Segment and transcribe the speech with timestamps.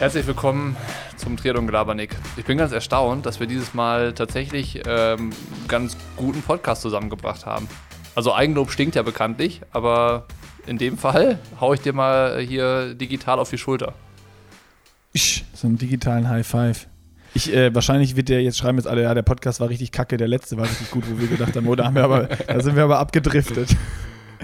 [0.00, 0.78] Herzlich willkommen
[1.18, 2.16] zum Triathlon Gelabernick.
[2.38, 5.30] Ich bin ganz erstaunt, dass wir dieses Mal tatsächlich ähm,
[5.68, 7.68] ganz guten Podcast zusammengebracht haben.
[8.14, 10.24] Also Eigenlob stinkt ja bekanntlich, aber
[10.66, 13.92] in dem Fall haue ich dir mal hier digital auf die Schulter.
[15.52, 16.86] So einen digitalen High Five.
[17.34, 20.16] Ich, äh, wahrscheinlich wird der jetzt schreiben jetzt alle, ja, der Podcast war richtig kacke,
[20.16, 22.60] der letzte war richtig gut, wo wir gedacht haben, oh, da, haben wir aber, da
[22.60, 23.76] sind wir aber abgedriftet.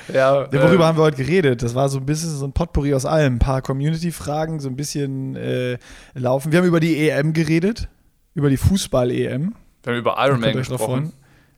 [0.12, 1.62] Ja, Worüber äh, haben wir heute geredet?
[1.62, 3.34] Das war so ein bisschen so ein Potpourri aus allem.
[3.34, 5.78] Ein paar Community-Fragen, so ein bisschen äh,
[6.14, 6.52] laufen.
[6.52, 7.88] Wir haben über die EM geredet,
[8.34, 9.54] über die Fußball-EM.
[9.82, 11.12] Wir haben über Ironman gesprochen.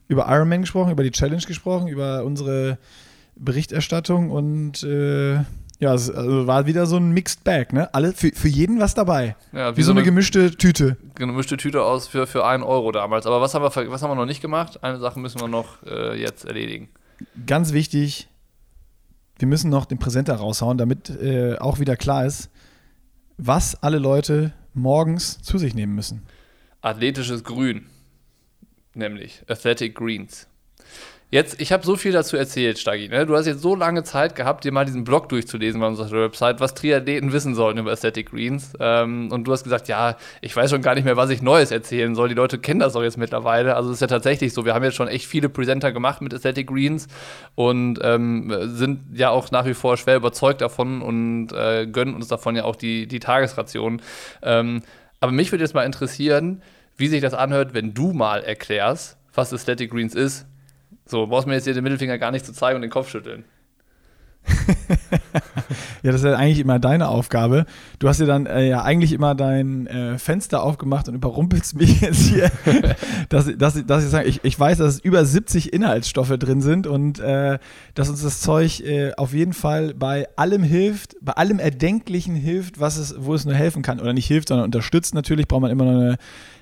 [0.06, 2.79] Über Ironman gesprochen, über die Challenge gesprochen, über unsere
[3.37, 5.41] Berichterstattung und äh,
[5.80, 7.93] ja, es also war wieder so ein Mixed Bag, ne?
[7.95, 9.37] Alle, für, für jeden was dabei.
[9.52, 10.96] Ja, Wie so eine gemischte Tüte.
[11.15, 13.27] gemischte Tüte aus für, für einen Euro damals.
[13.27, 14.82] Aber was haben, wir, was haben wir noch nicht gemacht?
[14.82, 16.88] Eine Sache müssen wir noch äh, jetzt erledigen.
[17.47, 18.29] Ganz wichtig,
[19.39, 22.51] wir müssen noch den Präsenter raushauen, damit äh, auch wieder klar ist,
[23.37, 26.23] was alle Leute morgens zu sich nehmen müssen.
[26.80, 27.87] Athletisches Grün.
[28.95, 30.49] Nämlich Athletic Greens.
[31.30, 33.07] Jetzt, ich habe so viel dazu erzählt, Stagi.
[33.10, 33.26] Ne?
[33.26, 36.59] Du hast jetzt so lange Zeit gehabt, dir mal diesen Blog durchzulesen bei unserer Website,
[36.59, 38.73] was Triathleten wissen sollten über Aesthetic Greens.
[38.80, 41.70] Ähm, und du hast gesagt, ja, ich weiß schon gar nicht mehr, was ich Neues
[41.70, 42.30] erzählen soll.
[42.30, 43.76] Die Leute kennen das doch jetzt mittlerweile.
[43.76, 44.65] Also es ist ja tatsächlich so.
[44.65, 47.09] Wir haben jetzt schon echt viele Presenter gemacht mit Aesthetic Greens
[47.54, 52.29] und ähm, sind ja auch nach wie vor schwer überzeugt davon und äh, gönnen uns
[52.29, 54.01] davon ja auch die, die Tagesration.
[54.42, 54.80] Ähm,
[55.20, 56.63] aber mich würde jetzt mal interessieren,
[56.96, 60.46] wie sich das anhört, wenn du mal erklärst, was Aesthetic Greens ist.
[61.09, 63.45] So, brauchst mir jetzt hier den Mittelfinger gar nicht zu zeigen und den Kopf schütteln.
[66.03, 67.66] Ja, das ist ja eigentlich immer deine Aufgabe.
[67.98, 72.00] Du hast dir dann äh, ja eigentlich immer dein äh, Fenster aufgemacht und überrumpelst mich
[72.00, 72.50] jetzt hier,
[73.28, 76.86] dass, dass, dass ich sage, ich, ich weiß, dass es über 70 Inhaltsstoffe drin sind
[76.86, 77.59] und äh,
[77.94, 82.78] dass uns das Zeug äh, auf jeden Fall bei allem hilft, bei allem Erdenklichen hilft,
[82.78, 84.00] was es, wo es nur helfen kann.
[84.00, 86.18] Oder nicht hilft, sondern unterstützt natürlich, braucht man immer noch eine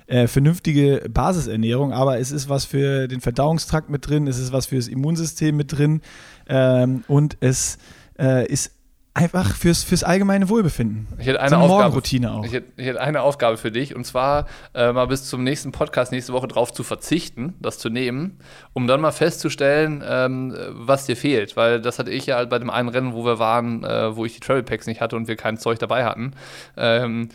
[0.07, 4.65] äh, vernünftige Basisernährung, aber es ist was für den Verdauungstrakt mit drin, es ist was
[4.65, 6.01] für das Immunsystem mit drin
[6.47, 7.77] ähm, und es
[8.17, 8.71] äh, ist
[9.17, 11.07] einfach fürs, fürs allgemeine Wohlbefinden.
[11.17, 11.81] Ich hätte eine so eine Aufgabe.
[11.81, 12.45] Morgenroutine auch.
[12.45, 14.45] Ich hätte, ich hätte eine Aufgabe für dich und zwar
[14.75, 18.37] äh, mal bis zum nächsten Podcast nächste Woche drauf zu verzichten, das zu nehmen,
[18.73, 21.57] um dann mal festzustellen, ähm, was dir fehlt.
[21.57, 24.35] Weil das hatte ich ja bei dem einen Rennen, wo wir waren, äh, wo ich
[24.35, 26.33] die Travel Packs nicht hatte und wir kein Zeug dabei hatten.
[26.77, 27.29] Ähm,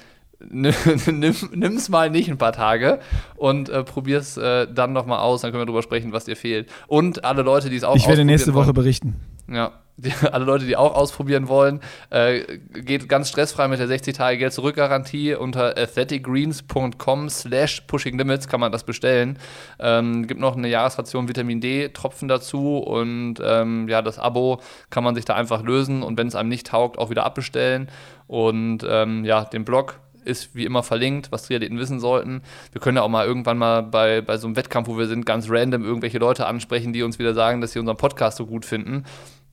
[0.51, 3.01] nimm, nimm's mal nicht ein paar Tage
[3.37, 6.69] und äh, probier's äh, dann nochmal aus, dann können wir drüber sprechen, was dir fehlt.
[6.87, 9.17] Und alle Leute, die es auch Ich werde nächste Woche berichten.
[9.49, 15.35] ja, die, alle Leute, die auch ausprobieren wollen, äh, geht ganz stressfrei mit der 60-Tage-Geld-Zurück-Garantie
[15.35, 19.39] unter athleticgreens.com slash pushinglimits kann man das bestellen.
[19.79, 24.61] Ähm, gibt noch eine Jahresration Vitamin D-Tropfen dazu und ähm, ja, das Abo
[24.91, 27.89] kann man sich da einfach lösen und wenn es einem nicht taugt, auch wieder abbestellen.
[28.27, 32.43] Und ähm, ja, den Blog ist wie immer verlinkt, was Triathleten wissen sollten.
[32.73, 35.27] Wir können ja auch mal irgendwann mal bei, bei so einem Wettkampf, wo wir sind,
[35.27, 38.65] ganz random irgendwelche Leute ansprechen, die uns wieder sagen, dass sie unseren Podcast so gut
[38.65, 39.05] finden.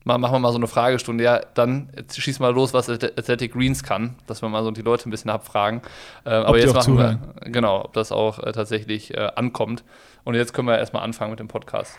[0.04, 1.22] Mal, machen wir mal so eine Fragestunde.
[1.22, 5.08] Ja, dann schieß mal los, was Athletic Greens kann, dass wir mal so die Leute
[5.08, 5.82] ein bisschen abfragen.
[6.24, 7.18] Äh, aber jetzt auch machen zuhören.
[7.42, 9.84] wir, genau, ob das auch äh, tatsächlich äh, ankommt.
[10.24, 11.96] Und jetzt können wir erstmal anfangen mit dem Podcast.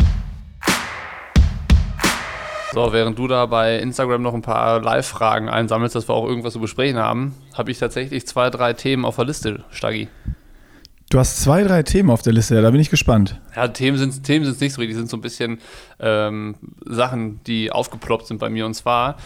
[2.73, 6.53] So, während du da bei Instagram noch ein paar Live-Fragen einsammelst, dass wir auch irgendwas
[6.53, 10.07] zu besprechen haben, habe ich tatsächlich zwei, drei Themen auf der Liste, Stagi.
[11.09, 13.41] Du hast zwei, drei Themen auf der Liste, da bin ich gespannt.
[13.57, 15.59] Ja, Themen sind Themen sind's nicht so richtig, die sind so ein bisschen
[15.99, 16.55] ähm,
[16.85, 18.65] Sachen, die aufgeploppt sind bei mir.
[18.65, 19.17] Und zwar,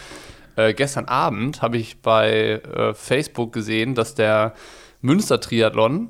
[0.56, 4.54] äh, gestern Abend habe ich bei äh, Facebook gesehen, dass der
[5.02, 6.08] Münster-Triathlon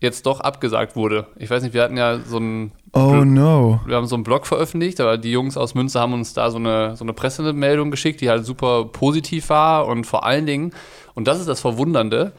[0.00, 1.28] jetzt doch abgesagt wurde.
[1.36, 3.80] Ich weiß nicht, wir hatten ja so ein Oh no.
[3.86, 6.58] wir haben so einen Blog veröffentlicht, aber die Jungs aus Münster haben uns da so
[6.58, 10.72] eine, so eine Pressemeldung geschickt, die halt super positiv war und vor allen Dingen,
[11.14, 12.32] und das ist das Verwundernde,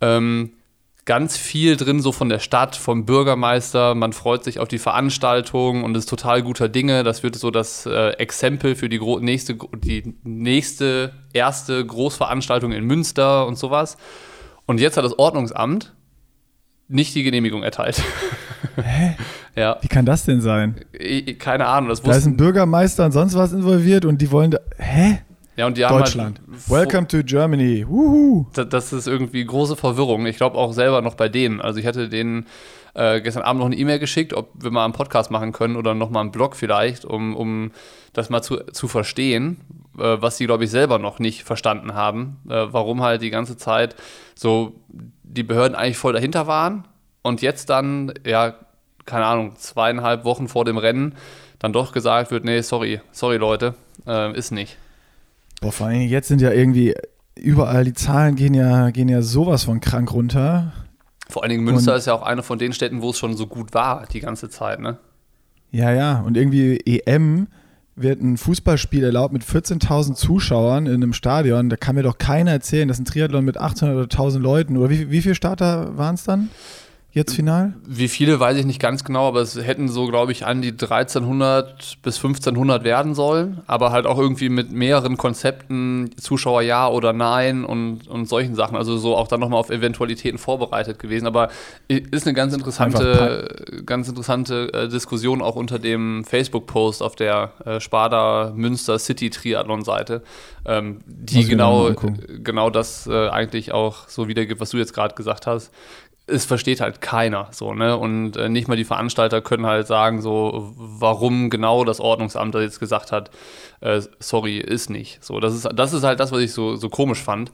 [0.00, 0.52] ähm,
[1.08, 5.82] ganz viel drin so von der Stadt, vom Bürgermeister, man freut sich auf die Veranstaltung
[5.82, 7.02] und ist total guter Dinge.
[7.02, 13.46] Das wird so das äh, Exempel für die nächste, die nächste, erste Großveranstaltung in Münster
[13.46, 13.96] und sowas.
[14.66, 15.94] Und jetzt hat das Ordnungsamt
[16.88, 18.02] nicht die Genehmigung erteilt.
[18.76, 19.16] Hä?
[19.56, 19.76] ja.
[19.80, 20.76] Wie kann das denn sein?
[21.38, 24.58] Keine Ahnung, das Da ist ein Bürgermeister und sonst was involviert und die wollen da.
[24.78, 25.18] Hä?
[25.56, 26.40] ja, und die haben Deutschland.
[26.50, 27.84] Halt, Welcome to Germany.
[27.88, 28.46] Wuhu.
[28.54, 30.26] Da- Das ist irgendwie große Verwirrung.
[30.26, 31.60] Ich glaube auch selber noch bei denen.
[31.60, 32.46] Also ich hatte denen
[32.94, 35.94] äh, gestern Abend noch eine E-Mail geschickt, ob wir mal einen Podcast machen können oder
[35.94, 37.70] noch mal einen Blog vielleicht, um, um
[38.12, 39.58] das mal zu, zu verstehen,
[39.98, 42.38] äh, was sie, glaube ich, selber noch nicht verstanden haben.
[42.48, 43.94] Äh, warum halt die ganze Zeit
[44.34, 44.74] so
[45.28, 46.84] die Behörden eigentlich voll dahinter waren
[47.22, 48.54] und jetzt dann, ja,
[49.04, 51.14] keine Ahnung, zweieinhalb Wochen vor dem Rennen
[51.58, 53.74] dann doch gesagt wird, nee, sorry, sorry Leute,
[54.06, 54.76] äh, ist nicht.
[55.60, 56.94] Boah, vor allem jetzt sind ja irgendwie
[57.34, 60.72] überall, die Zahlen gehen ja, gehen ja sowas von krank runter.
[61.28, 63.36] Vor allen Dingen Münster und, ist ja auch eine von den Städten, wo es schon
[63.36, 64.98] so gut war, die ganze Zeit, ne?
[65.70, 66.20] Ja, ja.
[66.20, 67.48] Und irgendwie EM
[68.00, 71.68] wird ein Fußballspiel erlaubt mit 14.000 Zuschauern in einem Stadion.
[71.68, 74.90] Da kann mir doch keiner erzählen, dass ein Triathlon mit 800 oder 1000 Leuten, oder
[74.90, 76.50] wie, wie viele Starter waren es dann?
[77.12, 77.72] Jetzt final?
[77.86, 80.72] Wie viele weiß ich nicht ganz genau, aber es hätten so, glaube ich, an die
[80.72, 87.12] 1300 bis 1500 werden sollen, aber halt auch irgendwie mit mehreren Konzepten, Zuschauer ja oder
[87.12, 88.76] nein und, und solchen Sachen.
[88.76, 91.26] Also so auch dann nochmal auf Eventualitäten vorbereitet gewesen.
[91.26, 91.48] Aber
[91.88, 97.80] ist eine ganz interessante, ganz interessante äh, Diskussion auch unter dem Facebook-Post auf der äh,
[97.80, 100.22] Sparda Münster City Triathlon-Seite,
[100.66, 101.90] ähm, die genau,
[102.42, 105.72] genau das äh, eigentlich auch so wiedergibt, was du jetzt gerade gesagt hast
[106.28, 107.96] es versteht halt keiner so, ne?
[107.96, 112.60] Und äh, nicht mal die Veranstalter können halt sagen, so, warum genau das Ordnungsamt da
[112.60, 113.30] jetzt gesagt hat,
[113.80, 115.24] äh, sorry, ist nicht.
[115.24, 117.52] So, das ist, das ist halt das, was ich so, so komisch fand.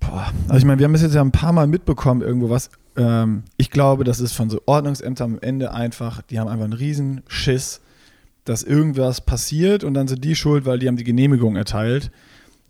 [0.00, 2.70] Boah, also ich meine, wir haben es jetzt ja ein paar Mal mitbekommen, irgendwo was.
[2.96, 6.72] Ähm, ich glaube, das ist von so Ordnungsämtern am Ende einfach, die haben einfach einen
[6.72, 7.80] riesen Schiss,
[8.44, 12.10] dass irgendwas passiert und dann sind die schuld, weil die haben die Genehmigung erteilt.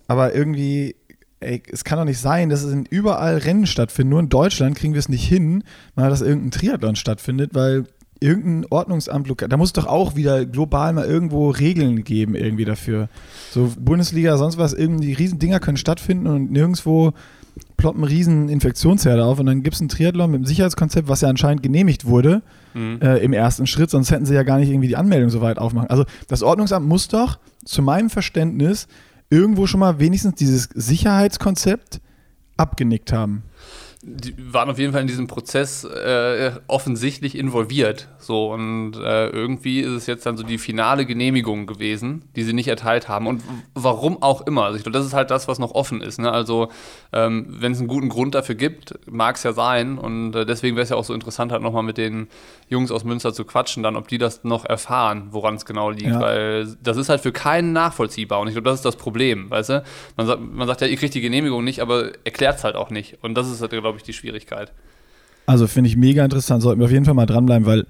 [0.08, 0.96] Aber irgendwie
[1.40, 4.10] ey, es kann doch nicht sein, dass es in überall Rennen stattfinden.
[4.10, 5.64] Nur in Deutschland kriegen wir es nicht hin,
[5.94, 7.86] mal dass irgendein Triathlon stattfindet, weil
[8.20, 13.08] irgendein Ordnungsamt, da muss es doch auch wieder global mal irgendwo Regeln geben irgendwie dafür.
[13.50, 17.14] So Bundesliga, sonst was, irgendwie riesen Dinger können stattfinden und nirgendwo
[17.78, 21.28] ploppen riesen Infektionsherde auf und dann gibt es ein Triathlon mit einem Sicherheitskonzept, was ja
[21.28, 22.42] anscheinend genehmigt wurde
[22.74, 23.00] mhm.
[23.00, 25.58] äh, im ersten Schritt, sonst hätten sie ja gar nicht irgendwie die Anmeldung so weit
[25.58, 25.88] aufmachen.
[25.88, 28.86] Also das Ordnungsamt muss doch zu meinem Verständnis
[29.30, 32.00] irgendwo schon mal wenigstens dieses Sicherheitskonzept
[32.56, 33.44] abgenickt haben
[34.02, 38.08] die waren auf jeden Fall in diesem Prozess äh, offensichtlich involviert.
[38.18, 42.54] So und äh, irgendwie ist es jetzt dann so die finale Genehmigung gewesen, die sie
[42.54, 43.26] nicht erteilt haben.
[43.26, 43.42] Und
[43.74, 44.64] warum auch immer.
[44.64, 46.18] Also ich glaube, das ist halt das, was noch offen ist.
[46.18, 46.32] Ne?
[46.32, 46.70] Also
[47.12, 49.98] ähm, wenn es einen guten Grund dafür gibt, mag es ja sein.
[49.98, 52.28] Und äh, deswegen wäre es ja auch so interessant, halt nochmal mit den
[52.68, 56.06] Jungs aus Münster zu quatschen, dann, ob die das noch erfahren, woran es genau liegt.
[56.06, 56.20] Ja.
[56.20, 58.40] Weil das ist halt für keinen nachvollziehbar.
[58.40, 59.84] Und ich glaube, das ist das Problem, weißt du?
[60.16, 62.88] Man sagt, man sagt ja, ihr kriegt die Genehmigung nicht, aber erklärt es halt auch
[62.88, 63.18] nicht.
[63.22, 64.72] Und das ist halt, glaube glaube ich, die Schwierigkeit.
[65.46, 67.86] Also finde ich mega interessant, sollten wir auf jeden Fall mal dranbleiben, weil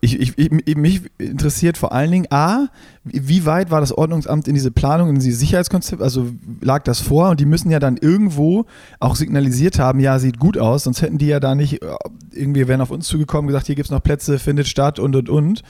[0.00, 2.68] ich, ich, ich, mich interessiert vor allen Dingen, A,
[3.04, 7.28] wie weit war das Ordnungsamt in diese Planung, in dieses Sicherheitskonzept, also lag das vor
[7.30, 8.64] und die müssen ja dann irgendwo
[8.98, 11.86] auch signalisiert haben, ja, sieht gut aus, sonst hätten die ja da nicht, äh,
[12.32, 15.28] irgendwie wären auf uns zugekommen, gesagt, hier gibt es noch Plätze, findet statt und und
[15.28, 15.62] und.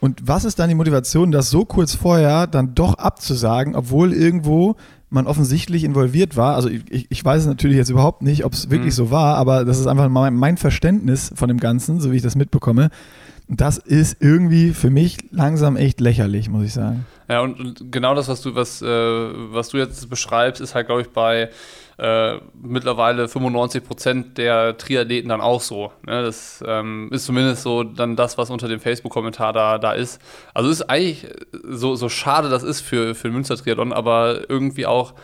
[0.00, 4.76] Und was ist dann die Motivation, das so kurz vorher dann doch abzusagen, obwohl irgendwo
[5.14, 6.54] man offensichtlich involviert war.
[6.54, 8.96] Also ich, ich weiß es natürlich jetzt überhaupt nicht, ob es wirklich mhm.
[8.96, 12.22] so war, aber das ist einfach mein, mein Verständnis von dem Ganzen, so wie ich
[12.22, 12.90] das mitbekomme.
[13.48, 17.06] Das ist irgendwie für mich langsam echt lächerlich, muss ich sagen.
[17.28, 20.86] Ja, und, und genau das, was du, was, äh, was du jetzt beschreibst, ist halt,
[20.86, 21.50] glaube ich, bei
[21.98, 25.92] äh, mittlerweile 95 Prozent der Triathleten dann auch so.
[26.06, 26.22] Ne?
[26.22, 30.20] Das ähm, ist zumindest so dann das, was unter dem Facebook-Kommentar da, da ist.
[30.54, 31.26] Also ist eigentlich
[31.62, 35.14] so, so schade das ist für, für Münster Triathlon, aber irgendwie auch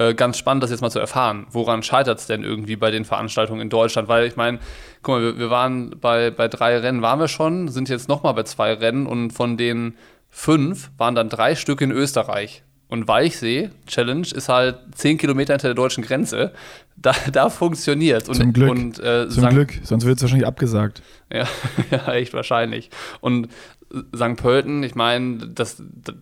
[0.00, 1.46] äh, ganz spannend, das jetzt mal zu erfahren.
[1.50, 4.08] Woran scheitert es denn irgendwie bei den Veranstaltungen in Deutschland?
[4.08, 4.58] Weil ich meine,
[5.02, 8.32] guck mal, wir, wir, waren bei, bei drei Rennen waren wir schon, sind jetzt nochmal
[8.34, 9.96] bei zwei Rennen und von den
[10.30, 12.64] fünf waren dann drei Stück in Österreich.
[12.90, 16.52] Und Weichsee Challenge ist halt 10 Kilometer hinter der deutschen Grenze.
[16.96, 18.36] Da, da funktioniert es.
[18.36, 18.70] Zum Glück.
[18.70, 21.00] Und, äh, Zum Glück, sonst wird es wahrscheinlich abgesagt.
[21.32, 21.46] Ja,
[21.90, 22.90] ja, echt wahrscheinlich.
[23.20, 23.48] Und
[24.14, 24.36] St.
[24.36, 25.54] Pölten, ich meine,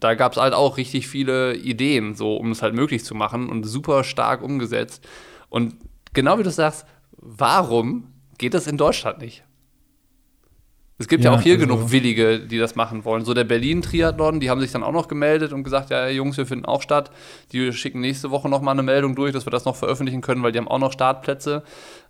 [0.01, 3.49] da gab es halt auch richtig viele Ideen, so um es halt möglich zu machen
[3.49, 5.07] und super stark umgesetzt.
[5.49, 5.75] Und
[6.13, 9.43] genau wie du sagst, warum geht das in Deutschland nicht?
[11.01, 13.25] Es gibt ja, ja auch hier also genug Willige, die das machen wollen.
[13.25, 16.47] So der Berlin-Triathlon, die haben sich dann auch noch gemeldet und gesagt, ja, Jungs, wir
[16.47, 17.13] finden auch statt.
[17.53, 20.43] Die schicken nächste Woche noch mal eine Meldung durch, dass wir das noch veröffentlichen können,
[20.43, 21.63] weil die haben auch noch Startplätze.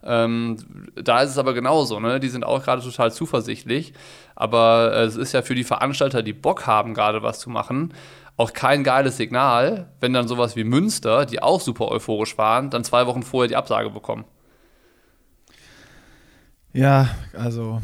[0.02, 0.56] Ähm,
[0.94, 2.18] da ist es aber genauso, ne?
[2.18, 3.92] Die sind auch gerade total zuversichtlich.
[4.34, 7.92] Aber äh, es ist ja für die Veranstalter, die Bock haben, gerade was zu machen,
[8.38, 12.84] auch kein geiles Signal, wenn dann sowas wie Münster, die auch super euphorisch waren, dann
[12.84, 14.24] zwei Wochen vorher die Absage bekommen.
[16.72, 17.80] Ja, also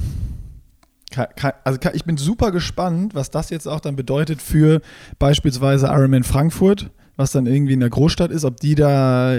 [1.64, 4.80] also ich bin super gespannt, was das jetzt auch dann bedeutet für
[5.18, 9.36] beispielsweise Ironman Frankfurt, was dann irgendwie in der Großstadt ist, ob die da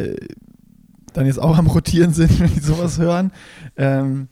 [1.13, 3.31] dann jetzt auch am Rotieren sind, wenn die sowas hören.
[3.77, 4.27] Ähm,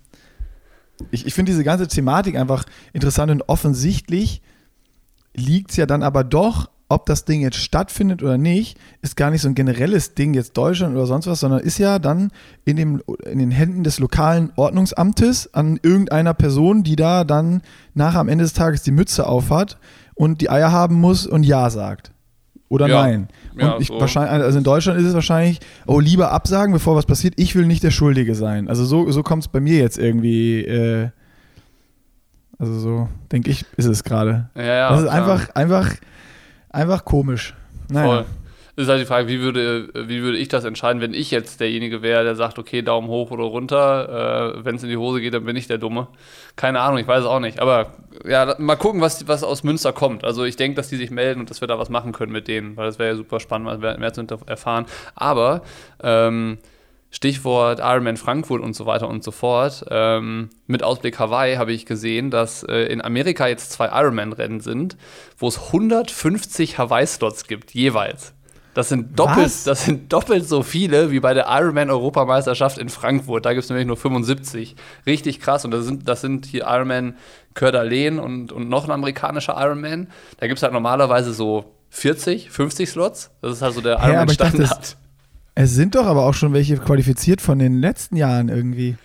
[1.11, 4.41] ich ich finde diese ganze Thematik einfach interessant und offensichtlich
[5.35, 9.31] liegt es ja dann aber doch ob das Ding jetzt stattfindet oder nicht, ist gar
[9.31, 12.31] nicht so ein generelles Ding, jetzt Deutschland oder sonst was, sondern ist ja dann
[12.65, 17.61] in, dem, in den Händen des lokalen Ordnungsamtes an irgendeiner Person, die da dann
[17.93, 19.77] nachher am Ende des Tages die Mütze aufhat
[20.15, 22.11] und die Eier haben muss und Ja sagt.
[22.69, 23.03] oder Ja.
[23.03, 23.27] nein.
[23.53, 23.99] Und Ja, ich so.
[23.99, 27.35] wahrscheinlich, also in Deutschland ist es wahrscheinlich, oh, lieber absagen, bevor was passiert.
[27.37, 28.67] Ich will nicht der Schuldige sein.
[28.67, 30.61] Also so, so kommt es bei mir jetzt irgendwie.
[30.65, 31.09] Äh,
[32.57, 34.49] also so, denke ich, ist es gerade.
[34.55, 35.17] Ja, ja, das ist klar.
[35.21, 35.95] einfach, einfach,
[36.73, 37.53] einfach komisch.
[37.89, 38.07] Naja.
[38.07, 38.25] Voll.
[38.75, 42.01] Ist halt die Frage, wie würde, wie würde ich das entscheiden, wenn ich jetzt derjenige
[42.01, 45.35] wäre, der sagt, okay, Daumen hoch oder runter, äh, wenn es in die Hose geht,
[45.35, 46.07] dann bin ich der Dumme.
[46.55, 47.59] Keine Ahnung, ich weiß es auch nicht.
[47.59, 47.93] Aber
[48.25, 50.23] ja, mal gucken, was, was aus Münster kommt.
[50.23, 52.47] Also ich denke, dass die sich melden und dass wir da was machen können mit
[52.47, 54.87] denen, weil das wäre ja super spannend, mehr, zu erfahren.
[55.13, 55.61] Aber
[56.01, 56.57] ähm,
[57.13, 59.85] Stichwort Ironman Frankfurt und so weiter und so fort.
[59.91, 64.97] Ähm, mit Ausblick Hawaii habe ich gesehen, dass äh, in Amerika jetzt zwei Ironman-Rennen sind,
[65.37, 68.33] wo es 150 Hawaii-Slots gibt, jeweils.
[68.73, 69.63] Das sind, doppelt, Was?
[69.63, 73.45] das sind doppelt so viele wie bei der Ironman-Europameisterschaft in Frankfurt.
[73.45, 74.75] Da gibt es nämlich nur 75.
[75.05, 75.63] Richtig krass.
[75.65, 77.15] Und das sind, das sind hier Ironman
[77.55, 80.07] d'Alene und, und noch ein amerikanischer Ironman.
[80.37, 83.29] Da gibt es halt normalerweise so 40, 50 Slots.
[83.41, 84.97] Das ist halt so der Ironman-Standard.
[85.55, 88.95] Es sind doch aber auch schon welche qualifiziert von den letzten Jahren irgendwie.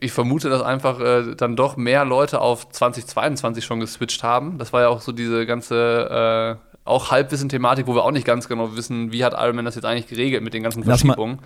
[0.00, 4.58] ich vermute, dass einfach äh, dann doch mehr Leute auf 2022 schon geswitcht haben.
[4.58, 8.48] Das war ja auch so diese ganze äh, auch Halbwissen-Thematik, wo wir auch nicht ganz
[8.48, 11.38] genau wissen, wie hat Ironman das jetzt eigentlich geregelt mit den ganzen Lass mal- Verschiebungen.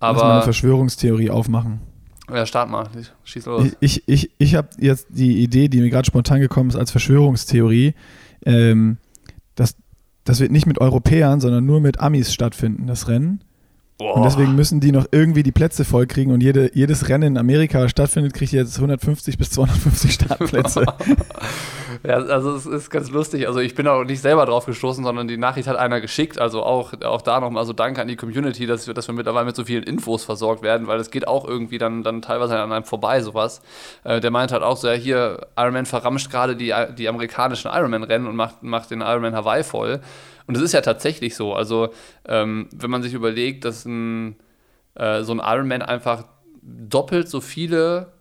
[0.00, 1.80] Lass mal eine Aber Verschwörungstheorie aufmachen.
[2.30, 2.88] ja, start mal,
[3.24, 3.64] schieß los.
[3.80, 6.90] Ich, ich, ich, ich habe jetzt die Idee, die mir gerade spontan gekommen ist, als
[6.90, 7.94] Verschwörungstheorie,
[8.44, 8.98] ähm,
[9.54, 9.76] dass
[10.24, 13.43] das wird nicht mit Europäern, sondern nur mit Amis stattfinden, das Rennen.
[13.96, 14.16] Boah.
[14.16, 17.88] Und deswegen müssen die noch irgendwie die Plätze vollkriegen und jede, jedes Rennen in Amerika
[17.88, 20.84] stattfindet, kriegt jetzt 150 bis 250 Startplätze.
[22.02, 23.46] Ja, also es ist ganz lustig.
[23.46, 26.38] Also ich bin auch nicht selber drauf gestoßen, sondern die Nachricht hat einer geschickt.
[26.38, 29.46] Also auch, auch da nochmal so Danke an die Community, dass wir, dass wir mittlerweile
[29.46, 32.72] mit so vielen Infos versorgt werden, weil es geht auch irgendwie dann, dann teilweise an
[32.72, 33.62] einem vorbei, sowas.
[34.02, 38.26] Äh, der meint halt auch so, ja hier, Ironman verramscht gerade die, die amerikanischen Ironman-Rennen
[38.26, 40.00] und macht, macht den Ironman Hawaii voll.
[40.46, 41.54] Und es ist ja tatsächlich so.
[41.54, 41.90] Also
[42.26, 44.36] ähm, wenn man sich überlegt, dass ein,
[44.94, 46.24] äh, so ein Ironman einfach
[46.62, 48.12] doppelt so viele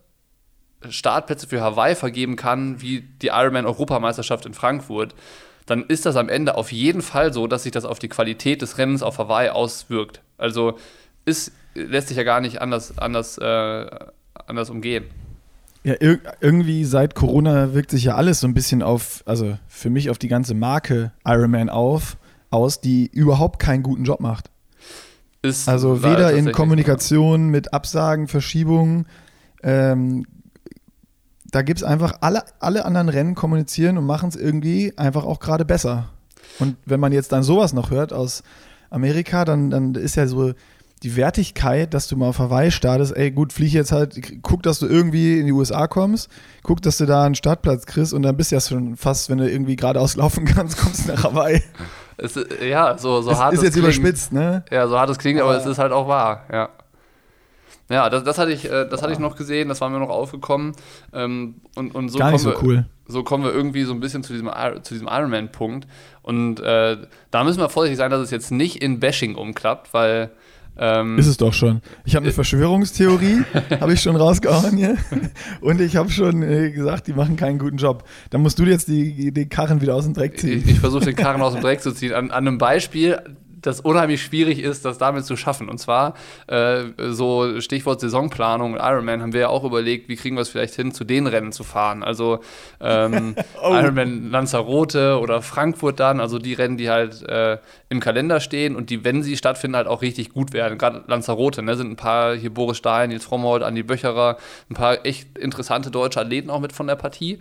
[0.89, 5.15] Startplätze für Hawaii vergeben kann, wie die Ironman-Europameisterschaft in Frankfurt,
[5.65, 8.62] dann ist das am Ende auf jeden Fall so, dass sich das auf die Qualität
[8.62, 10.22] des Rennens auf Hawaii auswirkt.
[10.38, 10.77] Also
[11.25, 13.89] ist, lässt sich ja gar nicht anders, anders, äh,
[14.46, 15.06] anders umgehen.
[15.83, 19.89] Ja, ir irgendwie seit Corona wirkt sich ja alles so ein bisschen auf, also für
[19.89, 22.17] mich auf die ganze Marke Ironman auf,
[22.49, 24.49] aus, die überhaupt keinen guten Job macht.
[25.41, 29.07] Ist Also weder in Kommunikation mit Absagen, Verschiebungen.
[29.61, 30.25] Ähm,
[31.45, 35.39] da gibt es einfach alle, alle anderen Rennen kommunizieren und machen es irgendwie einfach auch
[35.39, 36.09] gerade besser.
[36.59, 38.43] Und wenn man jetzt dann sowas noch hört aus
[38.89, 40.53] Amerika, dann, dann ist ja so
[41.03, 44.79] die Wertigkeit, dass du mal auf Hawaii startest, ey gut, flieg jetzt halt, guck, dass
[44.79, 46.29] du irgendwie in die USA kommst,
[46.63, 49.38] guck, dass du da einen Startplatz kriegst und dann bist du ja schon fast, wenn
[49.38, 51.62] du irgendwie geradeaus laufen kannst, kommst du nach Hawaii.
[52.17, 53.88] Es ja, so, so das hart ist es jetzt klingt.
[53.98, 54.63] überspitzt, ne?
[54.72, 56.69] Ja, so hart es klingt, aber Aber- es ist halt auch wahr, ja.
[57.89, 60.10] Ja, das, das, hatte ich, äh, das hatte ich noch gesehen, das war mir noch
[60.10, 60.72] aufgekommen.
[61.13, 62.86] Ähm, und, und so, Gar nicht kommen so wir, cool.
[63.07, 64.50] so kommen wir irgendwie so ein bisschen zu diesem,
[64.83, 65.86] zu diesem Ironman-Punkt.
[66.22, 66.98] Und äh,
[67.29, 70.31] da müssen wir vorsichtig sein, dass es jetzt nicht in Bashing umklappt, weil.
[70.77, 71.82] Ähm, Ist es doch schon.
[72.03, 73.44] Ich habe eine Verschwörungstheorie,
[73.80, 74.98] habe ich schon rausgehauen hier.
[75.62, 78.03] Und ich habe schon äh, gesagt, die machen keinen guten Job.
[78.32, 80.63] Dann musst du jetzt die, die Karren wieder aus dem Dreck ziehen.
[80.65, 82.13] ich ich versuche den Karren aus dem Dreck zu ziehen.
[82.13, 83.20] An, an einem Beispiel,
[83.65, 85.70] das unheimlich schwierig ist, das damit zu schaffen.
[85.70, 86.13] Und zwar,
[86.48, 90.50] äh, so Stichwort Saisonplanung und Ironman, haben wir ja auch überlegt, wie kriegen wir es
[90.50, 92.03] vielleicht hin, zu den Rennen zu fahren.
[92.03, 92.39] Also
[92.79, 93.74] ähm, Oh.
[93.74, 97.58] Ironman Lanzarote oder Frankfurt dann, also die Rennen, die halt äh,
[97.89, 100.77] im Kalender stehen und die, wenn sie stattfinden, halt auch richtig gut werden.
[100.77, 104.38] Gerade Lanzarote, ne, sind ein paar hier Boris Stein, Nils Frommold, Andi Böcherer,
[104.70, 107.39] ein paar echt interessante deutsche Athleten auch mit von der Partie.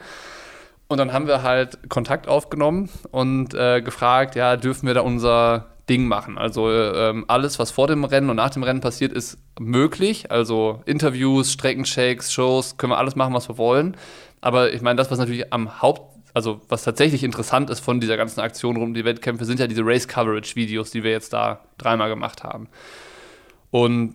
[0.88, 5.71] Und dann haben wir halt Kontakt aufgenommen und äh, gefragt, ja, dürfen wir da unser
[5.88, 6.38] Ding machen?
[6.38, 10.30] Also ähm, alles, was vor dem Rennen und nach dem Rennen passiert, ist möglich.
[10.30, 13.96] Also Interviews, Streckenchecks, Shows, können wir alles machen, was wir wollen.
[14.40, 16.02] Aber ich meine, das, was natürlich am Haupt,
[16.34, 19.66] also was tatsächlich interessant ist von dieser ganzen Aktion rund um die Wettkämpfe, sind ja
[19.66, 22.68] diese Race-Coverage-Videos, die wir jetzt da dreimal gemacht haben.
[23.70, 24.14] Und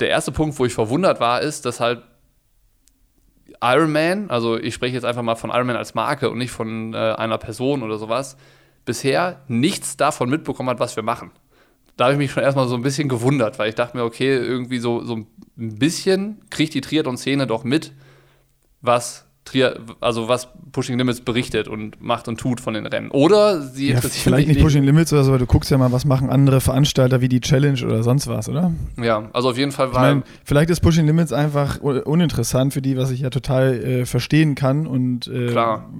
[0.00, 2.02] der erste Punkt, wo ich verwundert war, ist, dass halt
[3.62, 6.96] Ironman, also ich spreche jetzt einfach mal von Ironman als Marke und nicht von äh,
[6.96, 8.36] einer Person oder sowas,
[8.90, 11.30] bisher nichts davon mitbekommen hat, was wir machen.
[11.96, 14.34] Da habe ich mich schon erstmal so ein bisschen gewundert, weil ich dachte mir, okay,
[14.36, 17.92] irgendwie so, so ein bisschen kriegt die Triathlon-Szene doch mit,
[18.80, 19.26] was,
[20.00, 23.10] also was Pushing Limits berichtet und macht und tut von den Rennen.
[23.10, 26.04] Oder sie Ja, vielleicht nicht Pushing Limits oder so, aber du guckst ja mal, was
[26.04, 28.72] machen andere Veranstalter wie die Challenge oder sonst was, oder?
[29.00, 30.02] Ja, also auf jeden Fall Ich war.
[30.02, 34.06] meine, vielleicht ist Pushing Limits einfach un- uninteressant für die, was ich ja total äh,
[34.06, 35.90] verstehen kann und äh, Klar.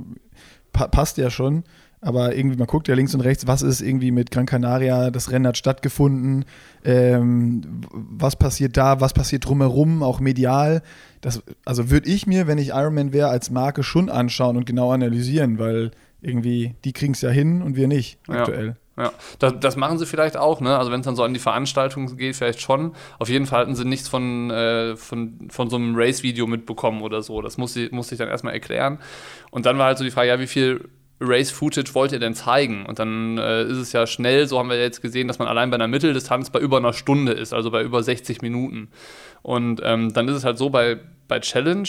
[0.73, 1.65] pa passt ja schon.
[2.01, 5.31] Aber irgendwie, man guckt ja links und rechts, was ist irgendwie mit Gran Canaria, das
[5.31, 6.47] Rennen hat stattgefunden,
[6.85, 10.83] ähm, was passiert da, was passiert drumherum, auch medial.
[11.21, 14.93] Das, also würde ich mir, wenn ich Ironman wäre, als Marke schon anschauen und genau
[14.93, 15.91] analysieren, weil
[16.23, 18.67] irgendwie, die kriegen es ja hin und wir nicht aktuell.
[18.69, 18.75] Ja.
[18.99, 20.77] Ja, das, das, machen sie vielleicht auch, ne?
[20.77, 22.93] Also wenn es dann so an die Veranstaltung geht, vielleicht schon.
[23.19, 27.23] Auf jeden Fall hatten sie nichts von, äh, von, von so einem Race-Video mitbekommen oder
[27.23, 27.41] so.
[27.41, 28.99] Das muss ich, muss ich dann erstmal erklären.
[29.51, 32.87] Und dann war halt so die Frage, ja, wie viel Race-Footage wollt ihr denn zeigen?
[32.87, 35.71] Und dann äh, ist es ja schnell, so haben wir jetzt gesehen, dass man allein
[35.71, 38.89] bei einer Mitteldistanz bei über einer Stunde ist, also bei über 60 Minuten.
[39.43, 40.99] Und ähm, dann ist es halt so bei,
[41.29, 41.89] bei Challenge,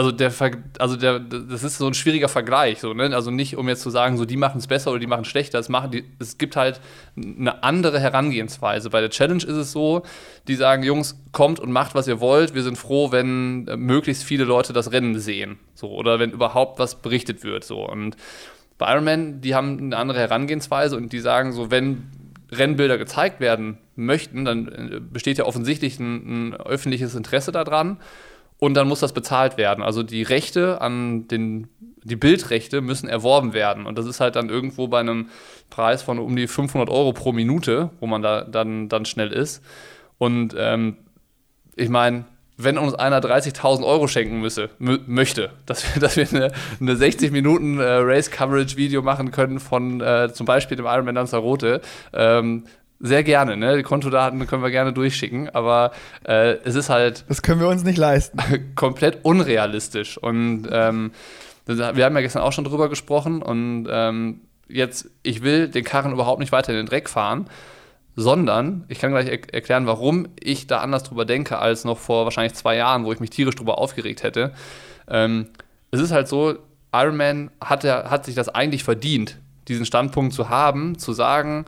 [0.00, 0.32] also der,
[0.78, 3.14] also der, das ist so ein schwieriger Vergleich, so, ne?
[3.14, 5.28] Also nicht, um jetzt zu sagen, so die machen es besser oder die machen es
[5.28, 5.58] schlechter.
[5.58, 6.80] Es, machen die, es gibt halt
[7.18, 8.88] eine andere Herangehensweise.
[8.88, 10.02] Bei der Challenge ist es so,
[10.48, 12.54] die sagen, Jungs, kommt und macht, was ihr wollt.
[12.54, 15.58] Wir sind froh, wenn äh, möglichst viele Leute das Rennen sehen.
[15.74, 17.64] So, oder wenn überhaupt was berichtet wird.
[17.64, 17.86] So.
[17.86, 18.16] Und
[18.78, 22.10] bei Ironman, die haben eine andere Herangehensweise und die sagen so, wenn
[22.50, 27.98] Rennbilder gezeigt werden möchten, dann äh, besteht ja offensichtlich ein, ein öffentliches Interesse daran
[28.60, 29.82] und dann muss das bezahlt werden.
[29.82, 31.68] Also die Rechte an den,
[32.04, 33.86] die Bildrechte müssen erworben werden.
[33.86, 35.30] Und das ist halt dann irgendwo bei einem
[35.70, 39.64] Preis von um die 500 Euro pro Minute, wo man da dann, dann schnell ist.
[40.18, 40.98] Und ähm,
[41.74, 42.26] ich meine,
[42.58, 47.32] wenn uns einer 30.000 Euro schenken müsse, möchte, dass wir, dass wir eine, eine 60
[47.32, 51.80] Minuten äh, Race-Coverage-Video machen können von äh, zum Beispiel dem Ironman Lanzarote,
[52.12, 52.64] ähm,
[53.00, 53.76] sehr gerne, ne?
[53.76, 55.92] Die Kontodaten können wir gerne durchschicken, aber
[56.26, 57.24] äh, es ist halt.
[57.28, 58.38] Das können wir uns nicht leisten.
[58.74, 60.18] komplett unrealistisch.
[60.18, 61.12] Und ähm,
[61.66, 66.12] wir haben ja gestern auch schon drüber gesprochen und ähm, jetzt, ich will den Karren
[66.12, 67.46] überhaupt nicht weiter in den Dreck fahren,
[68.16, 72.24] sondern ich kann gleich er erklären, warum ich da anders drüber denke als noch vor
[72.24, 74.52] wahrscheinlich zwei Jahren, wo ich mich tierisch drüber aufgeregt hätte.
[75.08, 75.48] Ähm,
[75.90, 76.56] es ist halt so,
[76.92, 79.38] Iron Man hat, er, hat sich das eigentlich verdient,
[79.68, 81.66] diesen Standpunkt zu haben, zu sagen,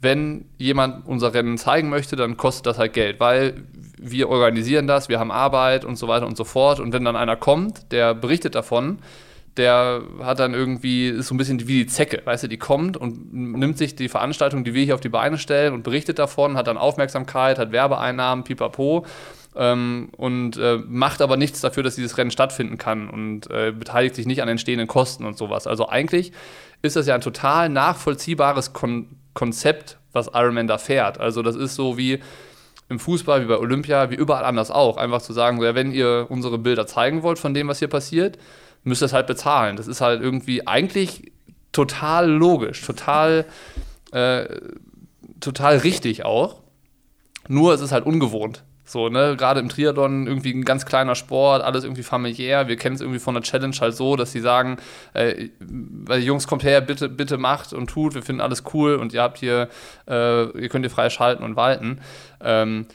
[0.00, 3.64] wenn jemand unser Rennen zeigen möchte, dann kostet das halt Geld, weil
[4.00, 6.78] wir organisieren das, wir haben Arbeit und so weiter und so fort.
[6.78, 8.98] Und wenn dann einer kommt, der berichtet davon,
[9.56, 12.96] der hat dann irgendwie, ist so ein bisschen wie die Zecke, weißt du, die kommt
[12.96, 16.56] und nimmt sich die Veranstaltung, die wir hier auf die Beine stellen und berichtet davon,
[16.56, 19.04] hat dann Aufmerksamkeit, hat Werbeeinnahmen, pipapo.
[19.56, 24.14] Ähm, und äh, macht aber nichts dafür, dass dieses Rennen stattfinden kann und äh, beteiligt
[24.14, 25.66] sich nicht an entstehenden Kosten und sowas.
[25.66, 26.30] Also eigentlich
[26.82, 31.20] ist das ja ein total nachvollziehbares Kon Konzept, was Ironman da fährt.
[31.20, 32.18] Also das ist so wie
[32.88, 34.96] im Fußball, wie bei Olympia, wie überall anders auch.
[34.96, 38.36] Einfach zu sagen, ja, wenn ihr unsere Bilder zeigen wollt von dem, was hier passiert,
[38.82, 39.76] müsst ihr es halt bezahlen.
[39.76, 41.30] Das ist halt irgendwie eigentlich
[41.70, 43.44] total logisch, total,
[44.10, 44.46] äh,
[45.38, 46.56] total richtig auch.
[47.46, 48.64] Nur es ist halt ungewohnt.
[48.88, 52.68] So, ne, gerade im Triathlon irgendwie ein ganz kleiner Sport, alles irgendwie familiär.
[52.68, 54.78] Wir kennen es irgendwie von der Challenge halt so, dass sie sagen,
[55.12, 55.50] äh,
[56.16, 59.36] Jungs, kommt her, bitte, bitte macht und tut, wir finden alles cool und ihr habt
[59.36, 59.68] hier,
[60.08, 62.00] äh, ihr könnt hier frei schalten und walten.
[62.42, 62.86] Ähm,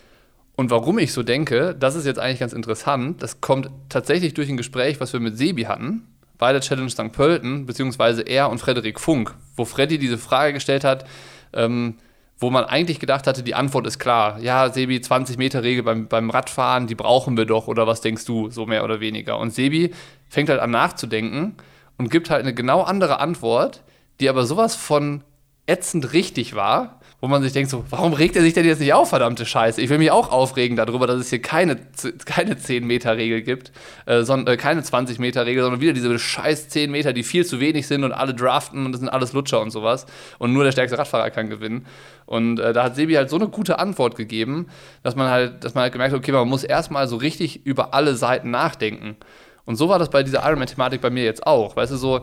[0.56, 3.22] und warum ich so denke, das ist jetzt eigentlich ganz interessant.
[3.22, 6.08] Das kommt tatsächlich durch ein Gespräch, was wir mit Sebi hatten,
[6.40, 7.12] bei der Challenge St.
[7.12, 11.06] Pölten, beziehungsweise er und Frederik Funk, wo Freddy diese Frage gestellt hat,
[11.54, 11.98] ähm,
[12.44, 14.38] wo man eigentlich gedacht hatte, die Antwort ist klar.
[14.40, 18.66] Ja, Sebi, 20-Meter-Regel beim, beim Radfahren, die brauchen wir doch, oder was denkst du, so
[18.66, 19.40] mehr oder weniger.
[19.40, 19.92] Und Sebi
[20.28, 21.56] fängt halt an nachzudenken
[21.98, 23.82] und gibt halt eine genau andere Antwort,
[24.20, 25.24] die aber sowas von
[25.68, 28.92] ätzend richtig war, wo man sich denkt so, warum regt er sich denn jetzt nicht
[28.92, 29.80] auf, verdammte Scheiße?
[29.80, 31.78] Ich will mich auch aufregen darüber, dass es hier keine,
[32.26, 33.72] keine 10-Meter-Regel gibt,
[34.06, 37.88] äh, sondern, äh, keine 20-Meter-Regel, sondern wieder diese scheiß 10 Meter, die viel zu wenig
[37.88, 40.06] sind und alle draften und das sind alles Lutscher und sowas.
[40.38, 41.86] Und nur der stärkste Radfahrer kann gewinnen.
[42.26, 44.68] Und äh, da hat Sebi halt so eine gute Antwort gegeben,
[45.02, 47.94] dass man halt, dass man halt gemerkt hat, okay, man muss erstmal so richtig über
[47.94, 49.16] alle Seiten nachdenken.
[49.64, 51.78] Und so war das bei dieser Ironman-Thematik bei mir jetzt auch.
[51.78, 52.20] Weißt du, so,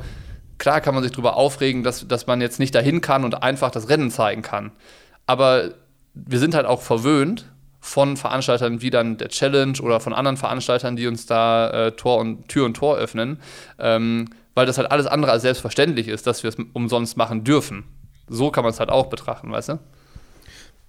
[0.60, 3.72] klar kann man sich darüber aufregen, dass, dass man jetzt nicht dahin kann und einfach
[3.72, 4.70] das Rennen zeigen kann.
[5.26, 5.70] Aber
[6.14, 10.96] wir sind halt auch verwöhnt von Veranstaltern wie dann der Challenge oder von anderen Veranstaltern,
[10.96, 13.40] die uns da äh, Tor und Tür und Tor öffnen,
[13.78, 17.84] ähm, weil das halt alles andere als selbstverständlich ist, dass wir es umsonst machen dürfen.
[18.28, 19.78] So kann man es halt auch betrachten, weißt du?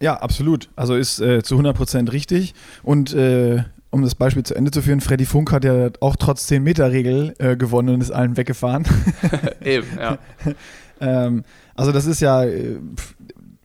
[0.01, 0.69] Ja, absolut.
[0.75, 2.55] Also ist äh, zu 100% richtig.
[2.83, 6.49] Und äh, um das Beispiel zu Ende zu führen, Freddy Funk hat ja auch trotz
[6.49, 8.85] 10-Meter-Regel äh, gewonnen und ist allen weggefahren.
[9.63, 10.17] Eben, ja.
[11.01, 11.43] ähm,
[11.75, 12.77] also das ist ja, äh,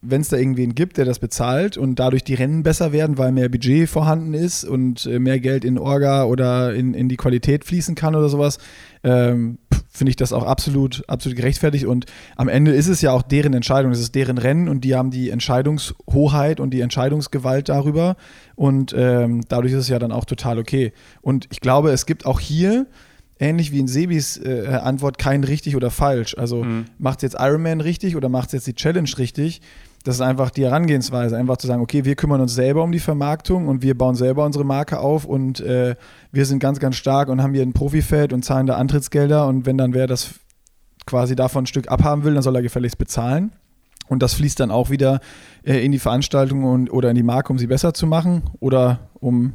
[0.09, 3.33] wenn es da irgendwen gibt, der das bezahlt und dadurch die Rennen besser werden, weil
[3.33, 7.65] mehr Budget vorhanden ist und äh, mehr Geld in Orga oder in, in die Qualität
[7.65, 8.59] fließen kann oder sowas,
[9.05, 9.59] ähm,
[9.91, 11.87] finde ich das auch absolut, absolut gerechtfertigt.
[11.87, 14.95] Und am Ende ist es ja auch deren Entscheidung, es ist deren Rennen und die
[14.95, 18.17] haben die Entscheidungshoheit und die Entscheidungsgewalt darüber.
[18.55, 20.93] Und ähm, dadurch ist es ja dann auch total okay.
[21.23, 22.87] Und ich glaube, es gibt auch hier
[23.39, 26.37] ähnlich wie in Sebis äh, Antwort kein richtig oder falsch.
[26.39, 26.87] Also Mhm.
[26.99, 29.61] macht jetzt Ironman richtig oder macht jetzt die Challenge richtig?
[30.07, 33.01] Das ist einfach die Herangehensweise, einfach zu sagen, okay, wir kümmern uns selber um die
[33.01, 35.97] Vermarktung und wir bauen selber unsere Marke auf und äh,
[36.31, 39.67] wir sind ganz, ganz stark und haben hier ein Profifeld und zahlen da Antrittsgelder und
[39.67, 40.31] wenn dann wer das
[41.07, 43.51] quasi davon ein Stück abhaben will, dann soll er gefälligst bezahlen.
[44.07, 45.19] Und das fließt dann auch wieder
[45.65, 49.09] äh, in die Veranstaltung und, oder in die Marke, um sie besser zu machen oder
[49.15, 49.55] um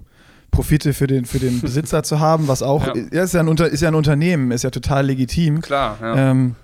[0.51, 2.93] Profite für den, für den Besitzer zu haben, was auch, Ja.
[3.23, 5.61] ist, ja ein Unter, ist ja ein Unternehmen, ist ja total legitim.
[5.61, 6.31] Klar, ja.
[6.31, 6.55] Ähm,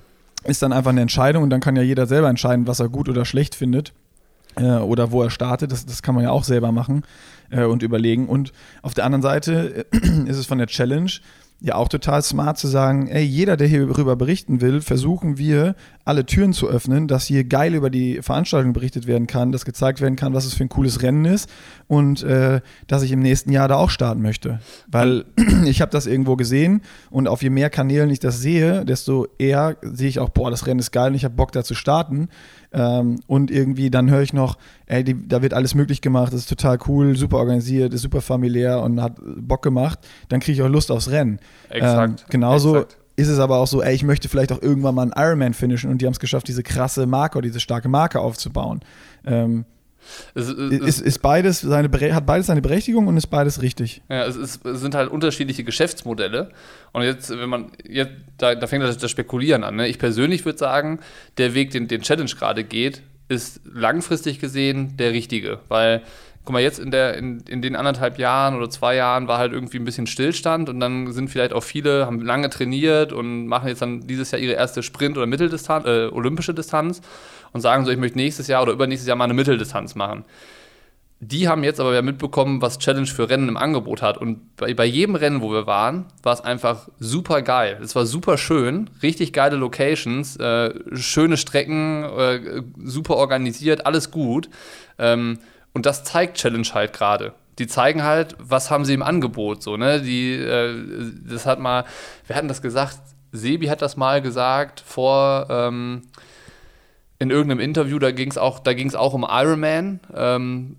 [0.48, 3.10] ist dann einfach eine Entscheidung und dann kann ja jeder selber entscheiden, was er gut
[3.10, 3.94] oder schlecht findet
[4.56, 5.72] äh, oder wo er startet.
[5.72, 7.04] Das, das kann man ja auch selber machen
[7.50, 8.28] äh, und überlegen.
[8.28, 11.12] Und auf der anderen Seite äh, ist es von der Challenge
[11.60, 16.26] ja auch total smart zu sagen, ey, jeder, der hierüber berichten will, versuchen wir, alle
[16.26, 20.16] Türen zu öffnen, dass hier geil über die Veranstaltung berichtet werden kann, dass gezeigt werden
[20.16, 21.50] kann, was es für ein cooles Rennen ist
[21.88, 24.60] und äh, dass ich im nächsten Jahr da auch starten möchte.
[24.88, 25.26] Weil
[25.66, 29.78] ich habe das irgendwo gesehen und auf je mehr Kanälen ich das sehe, desto eher
[29.82, 32.30] sehe ich auch, boah, das Rennen ist geil und ich habe Bock da zu starten.
[32.78, 36.42] Ähm, und irgendwie dann höre ich noch, ey, die, da wird alles möglich gemacht, das
[36.42, 40.62] ist total cool, super organisiert, ist super familiär und hat Bock gemacht, dann kriege ich
[40.62, 41.40] auch Lust aufs Rennen.
[41.70, 42.22] Exakt.
[42.22, 42.98] Ähm, genauso exakt.
[43.16, 45.90] ist es aber auch so, ey, ich möchte vielleicht auch irgendwann mal einen Ironman finishen
[45.90, 48.82] und die haben es geschafft, diese krasse Marke oder diese starke Marke aufzubauen.
[49.26, 49.66] Ähm,
[50.34, 54.02] Es, es, ist, ist beides seine, hat beides seine Berechtigung und ist beides richtig.
[54.10, 56.50] Ja, es, ist, es sind halt unterschiedliche Geschäftsmodelle.
[56.94, 59.76] Und jetzt, wenn man, jetzt, da, da fängt das, das Spekulieren an.
[59.76, 59.88] Ne?
[59.88, 61.00] Ich persönlich würde sagen,
[61.38, 65.60] der Weg, den, den Challenge gerade geht, ist langfristig gesehen der richtige.
[65.68, 66.02] Weil,
[66.46, 69.52] guck mal, jetzt in, der, in, in den anderthalb Jahren oder zwei Jahren war halt
[69.52, 73.68] irgendwie ein bisschen Stillstand und dann sind vielleicht auch viele, haben lange trainiert und machen
[73.68, 77.02] jetzt dann dieses Jahr ihre erste Sprint- oder Mitteldistanz, äh, olympische Distanz
[77.58, 80.26] und sagen so, ich möchte nächstes Jahr oder übernächstes Jahr mal eine Mitteldistanz machen.
[81.20, 84.20] Die haben jetzt aber ja mitbekommen, was Challenge für Rennen im Angebot hat.
[84.20, 87.80] Und bei, bei jedem Rennen, wo wir waren, war es einfach super geil.
[87.82, 94.48] Es war super schön, richtig geile Locations, äh, schöne Strecken, äh, super organisiert, alles gut.
[95.00, 95.40] Ähm,
[95.74, 97.34] und das zeigt Challenge halt gerade.
[97.58, 99.64] Die zeigen halt, was haben sie im Angebot.
[99.64, 100.00] So, ne?
[100.02, 100.76] Die, äh,
[101.28, 101.86] das hat mal,
[102.28, 103.00] wer hat denn das gesagt?
[103.32, 105.48] Sebi hat das mal gesagt vor.
[105.50, 106.04] Ähm,
[107.20, 108.62] in irgendeinem Interview, da ging es auch,
[108.96, 110.78] auch um Ironman, ähm,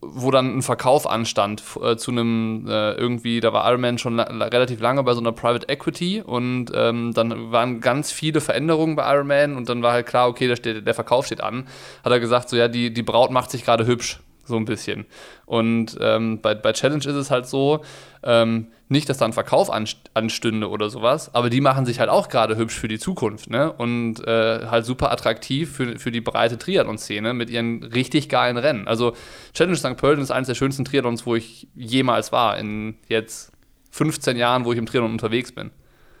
[0.00, 4.30] wo dann ein Verkauf anstand äh, zu einem äh, irgendwie, da war Ironman schon la
[4.30, 8.94] la- relativ lange bei so einer Private Equity und ähm, dann waren ganz viele Veränderungen
[8.94, 11.66] bei Ironman und dann war halt klar, okay, da steht, der Verkauf steht an.
[12.04, 15.06] Hat er gesagt, so ja, die, die Braut macht sich gerade hübsch, so ein bisschen.
[15.46, 17.82] Und ähm, bei, bei Challenge ist es halt so,
[18.22, 22.10] ähm, nicht, dass da ein Verkauf anst anstünde oder sowas, aber die machen sich halt
[22.10, 23.72] auch gerade hübsch für die Zukunft, ne?
[23.72, 28.86] Und äh, halt super attraktiv für, für die breite Triathlon-Szene mit ihren richtig geilen Rennen.
[28.86, 29.14] Also
[29.52, 29.96] Challenge St.
[29.96, 33.52] Pölten ist eines der schönsten Triathlons, wo ich jemals war, in jetzt
[33.90, 35.70] 15 Jahren, wo ich im Triathlon unterwegs bin.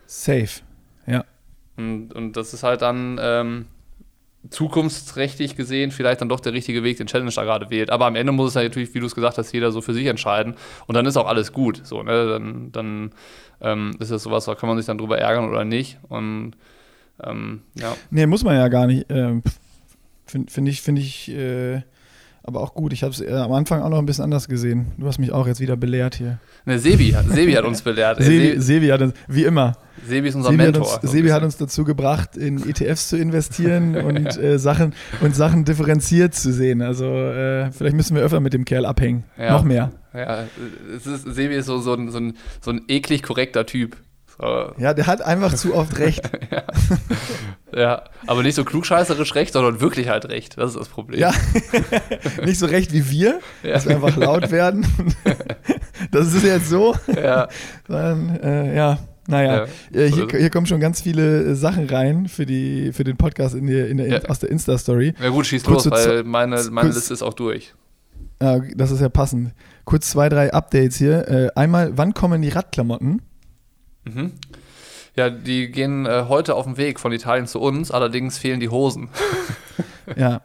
[0.06, 0.62] Safe.
[1.06, 1.24] Ja.
[1.76, 3.66] Und, und das ist halt dann ähm,
[4.50, 7.90] zukunftsträchtig gesehen vielleicht dann doch der richtige Weg, den Challenge da gerade wählt.
[7.90, 9.94] Aber am Ende muss es halt natürlich, wie du es gesagt hast, jeder so für
[9.94, 10.54] sich entscheiden.
[10.86, 11.80] Und dann ist auch alles gut.
[11.84, 12.26] So, ne?
[12.26, 13.10] Dann, dann
[13.60, 15.98] ähm, ist das sowas, da kann man sich dann drüber ärgern oder nicht.
[16.08, 16.52] Und
[17.22, 17.96] ähm, ja.
[18.10, 19.06] Nee, muss man ja gar nicht.
[19.08, 19.42] Ähm,
[20.26, 21.82] Finde find ich, finde ich, äh,
[22.46, 22.92] aber auch gut.
[22.92, 24.92] Ich habe es äh, am Anfang auch noch ein bisschen anders gesehen.
[24.98, 26.38] Du hast mich auch jetzt wieder belehrt hier.
[26.66, 28.22] Ne, Sebi, hat- Sebi hat uns belehrt.
[28.22, 29.72] Sebi, Se Sebi hat uns, wie immer,
[30.06, 30.82] Sebi ist unser Sebi, hat Mentor.
[30.82, 34.92] uns, so ein Sebi hat uns dazu gebracht, in ETFs zu investieren und, äh, Sachen,
[35.22, 36.82] und Sachen differenziert zu sehen.
[36.82, 39.24] Also äh, vielleicht müssen wir öfter mit dem Kerl abhängen.
[39.38, 39.52] Ja.
[39.52, 39.90] Noch mehr.
[40.12, 40.44] Ja,
[40.94, 43.96] ist, Sebi ist so, so, ein, so, ein, so ein eklig korrekter Typ.
[44.38, 46.28] So, Ja, der hat einfach zu oft recht.
[47.74, 50.58] ja, aber nicht so klugscheißerisch recht, sondern wirklich halt recht.
[50.58, 51.20] Das ist das Problem.
[51.20, 51.32] Ja,
[52.44, 53.74] nicht so recht wie wir, Ja.
[53.74, 54.86] dass wir einfach laut werden.
[56.10, 56.94] das ist jetzt so.
[57.14, 57.48] ja.
[57.88, 59.66] Dann, äh, ja, naja.
[59.92, 60.38] Ja, Äh, hier, es.
[60.38, 63.88] hier kommen schon ganz viele äh, Sachen rein für, die, für den Podcast in der,
[63.88, 64.18] in der, Ja.
[64.28, 65.14] aus der Insta-Story.
[65.22, 67.74] Ja gut, schieß Kurze los, weil meine, meine kurz- Liste ist auch durch.
[68.42, 69.52] Ja, das ist ja passend.
[69.84, 71.28] Kurz zwei, drei Updates hier.
[71.28, 73.22] Äh, einmal, wann kommen die Radklamotten?
[74.04, 74.32] Mhm.
[75.16, 78.68] Ja, die gehen äh, heute auf dem Weg von Italien zu uns, allerdings fehlen die
[78.68, 79.08] Hosen.
[80.16, 80.42] Ja.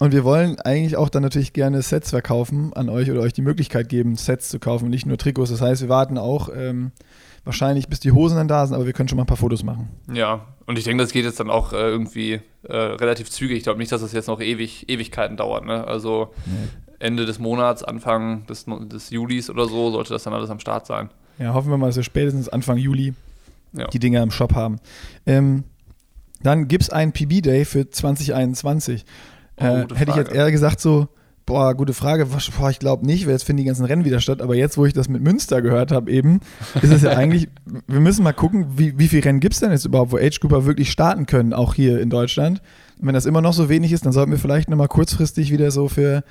[0.00, 3.42] Und wir wollen eigentlich auch dann natürlich gerne Sets verkaufen an euch oder euch die
[3.42, 5.50] Möglichkeit geben, Sets zu kaufen, nicht nur Trikots.
[5.50, 6.92] Das heißt, wir warten auch ähm,
[7.44, 9.64] wahrscheinlich, bis die Hosen dann da sind, aber wir können schon mal ein paar Fotos
[9.64, 9.88] machen.
[10.12, 13.58] Ja, und ich denke, das geht jetzt dann auch äh, irgendwie äh, relativ zügig.
[13.58, 15.64] Ich glaube nicht, dass das jetzt noch ewig, Ewigkeiten dauert.
[15.64, 15.84] Ne?
[15.86, 16.32] Also
[16.98, 20.86] Ende des Monats, Anfang des, des Julis oder so, sollte das dann alles am Start
[20.86, 21.10] sein.
[21.38, 23.14] Ja, hoffen wir mal, dass wir spätestens Anfang Juli
[23.72, 23.86] Ja.
[23.88, 24.78] die Dinger im Shop haben.
[25.26, 25.64] Ähm,
[26.42, 29.04] dann gibt es einen PB-Day für 2021.
[29.60, 31.08] Oh, Äh, hätte ich jetzt eher gesagt so
[31.46, 32.26] Boah, gute Frage.
[32.26, 34.42] Boah, ich glaube nicht, weil jetzt finden die ganzen Rennen wieder statt.
[34.42, 36.40] Aber jetzt, wo ich das mit Münster gehört habe, eben,
[36.82, 37.48] ist es ja eigentlich,
[37.86, 40.38] wir müssen mal gucken, wie, wie viele Rennen gibt es denn jetzt überhaupt, wo Age
[40.40, 42.60] Grouper wirklich starten können, auch hier in Deutschland.
[43.00, 45.70] Und wenn das immer noch so wenig ist, dann sollten wir vielleicht nochmal kurzfristig wieder
[45.70, 46.22] so für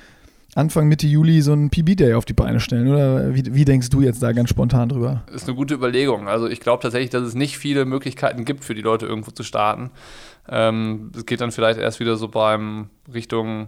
[0.56, 2.88] Anfang Mitte Juli so einen PB-Day auf die Beine stellen.
[2.88, 5.24] Oder wie, wie, denkst du jetzt da ganz spontan drüber?
[5.32, 6.28] Ist eine gute Überlegung.
[6.28, 9.44] Also ich glaube tatsächlich, dass es nicht viele Möglichkeiten gibt für die Leute irgendwo zu
[9.44, 9.92] starten.
[10.50, 13.68] Ähm, es ähm, geht dann vielleicht erst wieder so beim Richtung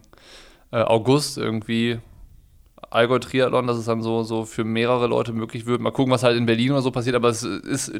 [0.71, 1.99] äh, August irgendwie
[2.89, 5.81] Allgäu Triathlon, dass es dann so, so für mehrere Leute möglich wird.
[5.81, 7.91] Mal gucken, was halt in Berlin oder so passiert, aber es ist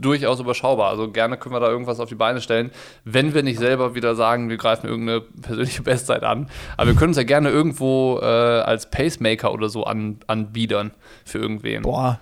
[0.00, 0.90] durchaus überschaubar.
[0.90, 2.70] Also gerne können wir da irgendwas auf die Beine stellen,
[3.04, 6.48] wenn wir nicht selber wieder sagen, wir greifen irgendeine persönliche Bestzeit an.
[6.76, 10.92] Aber wir können uns ja gerne irgendwo äh, als Pacemaker oder so an, anbiedern
[11.24, 11.82] für irgendwen.
[11.82, 12.20] Boah,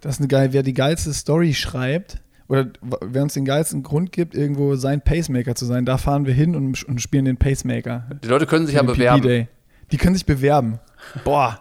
[0.00, 2.66] das ist eine geile, wer die geilste Story schreibt, oder
[3.00, 6.54] wer uns den geilsten Grund gibt, irgendwo sein Pacemaker zu sein, da fahren wir hin
[6.54, 8.04] und, und spielen den Pacemaker.
[8.22, 9.48] Die Leute können sich ja bewerben.
[9.90, 10.78] Die können sich bewerben.
[11.24, 11.60] Boah,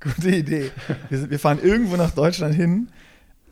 [0.00, 0.70] gute Idee.
[1.10, 2.88] Wir, wir, fahren irgendwo nach Deutschland hin.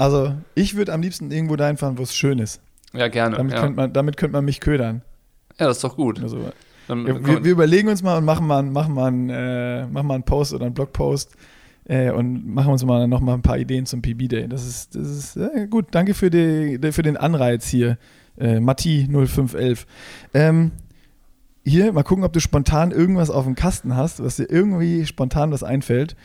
[0.01, 2.61] Also, ich würde am liebsten irgendwo dahin fahren, wo es schön ist.
[2.95, 3.37] Ja, gerne.
[3.37, 3.61] Damit, ja.
[3.61, 5.03] Könnte man, damit könnte man mich ködern.
[5.59, 6.23] Ja, das ist doch gut.
[6.23, 6.39] Also,
[6.89, 10.15] wir, wir, wir, überlegen uns mal und machen mal, machen mal, einen, äh, machen mal
[10.15, 11.37] einen Post oder einen Blogpost
[11.85, 14.49] äh, und machen uns mal noch mal ein paar Ideen zum PB Day.
[14.49, 15.89] Das ist, das ist äh, gut.
[15.91, 17.99] Danke für, die, für den Anreiz hier,
[18.39, 19.87] äh, Matti 0511.
[20.33, 20.73] Ähm,
[21.63, 25.53] hier, mal gucken, ob du spontan irgendwas auf dem Kasten hast, was dir irgendwie spontan
[25.53, 26.17] was einfällt.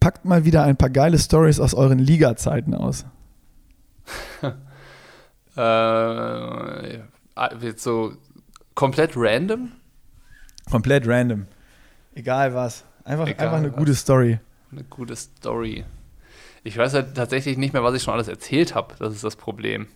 [0.00, 3.04] Packt mal wieder ein paar geile Stories aus euren Liga-Zeiten aus.
[5.56, 6.98] äh,
[7.60, 8.12] jetzt so
[8.74, 9.72] komplett random?
[10.70, 11.46] Komplett random.
[12.14, 12.84] Egal was.
[13.04, 13.78] Einfach, Egal einfach eine was.
[13.78, 14.38] gute Story
[14.76, 15.84] eine gute Story.
[16.64, 18.94] Ich weiß halt tatsächlich nicht mehr, was ich schon alles erzählt habe.
[18.98, 19.86] Das ist das Problem.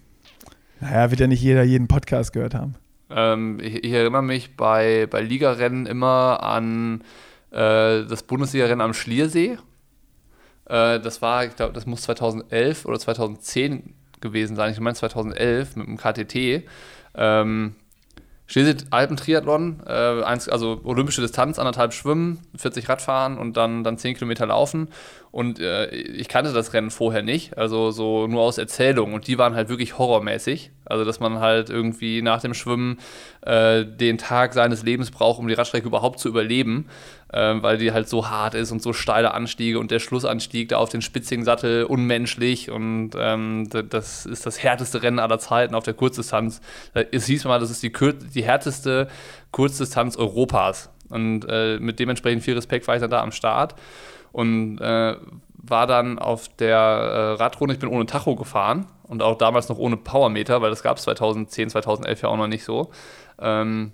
[0.80, 2.74] Naja, wird ja nicht jeder jeden Podcast gehört haben.
[3.10, 7.02] Ähm, ich, ich, erinnere mich bei, bei Ligarennen immer an
[7.50, 9.58] äh, das Bundesligarennen am Schliersee.
[10.70, 14.72] Äh, das war, ich glaube, das muss 2011 oder 2010 gewesen sein.
[14.72, 16.64] Ich meine 2011 mit dem KTT.
[17.14, 17.74] Ähm,
[18.46, 24.46] Schleswig Alpentriathlon, äh, also olympische Distanz, anderthalb Schwimmen, 40 Radfahren und dann, dann 10 Kilometer
[24.46, 24.88] laufen.
[25.32, 29.14] Und äh, ich kannte das Rennen vorher nicht, also so nur aus Erzählungen.
[29.14, 30.72] Und die waren halt wirklich horrormäßig.
[30.84, 32.98] Also, dass man halt irgendwie nach dem Schwimmen
[33.42, 36.88] äh, den Tag seines Lebens braucht, um die Radstrecke überhaupt zu überleben,
[37.32, 40.78] äh, weil die halt so hart ist und so steile Anstiege und der Schlussanstieg da
[40.78, 42.68] auf den spitzigen Sattel unmenschlich.
[42.68, 46.60] Und ähm, das ist das härteste Rennen aller Zeiten auf der Kurzdistanz.
[47.12, 47.92] Es hieß mal, das ist die,
[48.34, 49.06] die härteste
[49.52, 50.90] Kurzdistanz Europas.
[51.08, 53.76] Und äh, mit dementsprechend viel Respekt war ich dann da am Start
[54.32, 55.16] und äh,
[55.62, 59.78] war dann auf der äh, Radrunde, ich bin ohne Tacho gefahren und auch damals noch
[59.78, 62.90] ohne Powermeter, weil das gab es 2010, 2011 ja auch noch nicht so.
[63.38, 63.92] Ähm,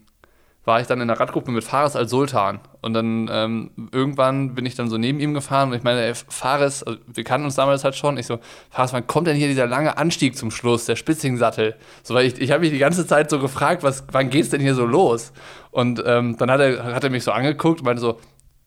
[0.66, 2.58] war ich dann in der Radgruppe mit Fares als Sultan.
[2.82, 6.12] Und dann ähm, irgendwann bin ich dann so neben ihm gefahren und ich meine, ey,
[6.14, 8.18] Fares, also wir kannten uns damals halt schon.
[8.18, 11.76] Ich so, Fares, wann kommt denn hier dieser lange Anstieg zum Schluss, der spitzigen Sattel?
[12.02, 14.60] So, weil ich, ich habe mich die ganze Zeit so gefragt, was, wann geht's denn
[14.60, 15.32] hier so los?
[15.70, 18.18] Und ähm, dann hat er, hat er mich so angeguckt und meinte so,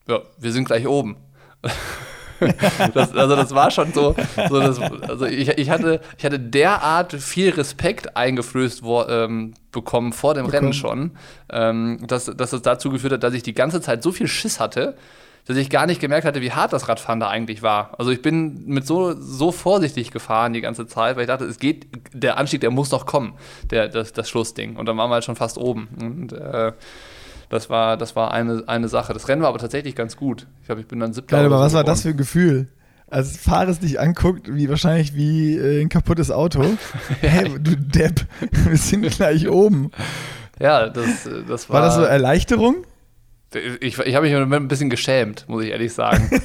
[0.08, 1.18] ja, wir sind gleich oben.
[2.94, 4.16] das, also das war schon so,
[4.50, 10.14] so das, also ich, ich, hatte, ich hatte derart viel Respekt eingeflößt wo, ähm, bekommen
[10.14, 10.64] vor dem bekommen.
[10.66, 11.12] Rennen schon,
[11.52, 14.60] ähm, dass, dass es dazu geführt hat, dass ich die ganze Zeit so viel Schiss
[14.60, 14.96] hatte,
[15.46, 17.96] dass ich gar nicht gemerkt hatte, wie hart das Radfahren da eigentlich war.
[17.98, 21.58] Also ich bin mit so, so vorsichtig gefahren die ganze Zeit, weil ich dachte, es
[21.58, 23.34] geht, der Anstieg, der muss doch kommen,
[23.72, 24.76] der, das, das Schlussding.
[24.76, 25.88] Und dann waren wir halt schon fast oben.
[26.00, 26.72] Und äh,
[27.50, 29.14] das war, das war eine, eine Sache.
[29.14, 30.46] Das Rennen war aber tatsächlich ganz gut.
[30.62, 31.38] Ich glaube, ich bin dann siebter.
[31.38, 31.88] Geil, aber was geworden.
[31.88, 32.68] war das für ein Gefühl?
[33.08, 36.64] Als Fahres dich anguckt, wie wahrscheinlich wie äh, ein kaputtes Auto.
[37.22, 39.90] hey, du Depp, wir sind gleich oben.
[40.60, 41.82] Ja, das, das war.
[41.82, 42.86] War das so Erleichterung?
[43.82, 46.30] Ich, ich habe mich ein bisschen geschämt, muss ich ehrlich sagen.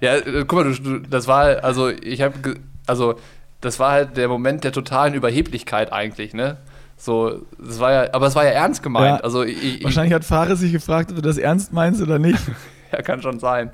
[0.00, 2.54] ja, guck mal, du, das war, also ich habe,
[2.86, 3.16] also
[3.60, 6.56] das war halt der Moment der totalen Überheblichkeit eigentlich, ne?
[7.02, 9.18] So, das war ja, aber es war ja ernst gemeint.
[9.18, 12.38] Ja, also ich, wahrscheinlich hat Fares sich gefragt, ob du das ernst meinst oder nicht.
[12.92, 13.72] ja, kann schon sein.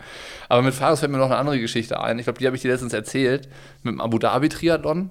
[0.48, 2.18] Aber mit Fares fällt mir noch eine andere Geschichte ein.
[2.18, 3.50] Ich glaube, die habe ich dir letztens erzählt.
[3.82, 5.10] Mit dem Abu Dhabi Triathlon,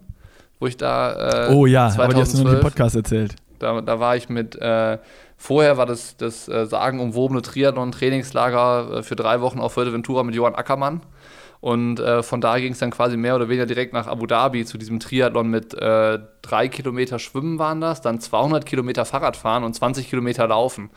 [0.60, 1.50] wo ich da.
[1.50, 3.36] Äh, oh ja, 2012, aber die hast du nur im Podcast erzählt.
[3.60, 4.56] Da, da war ich mit.
[4.56, 4.98] Äh,
[5.38, 10.56] vorher war das, das äh, sagenumwobene Triathlon-Trainingslager äh, für drei Wochen auf Fuerteventura mit Johann
[10.56, 11.02] Ackermann.
[11.68, 14.64] Und äh, von da ging es dann quasi mehr oder weniger direkt nach Abu Dhabi
[14.64, 19.74] zu diesem Triathlon mit äh, drei Kilometer Schwimmen waren das, dann 200 Kilometer Fahrradfahren und
[19.74, 20.90] 20 Kilometer Laufen.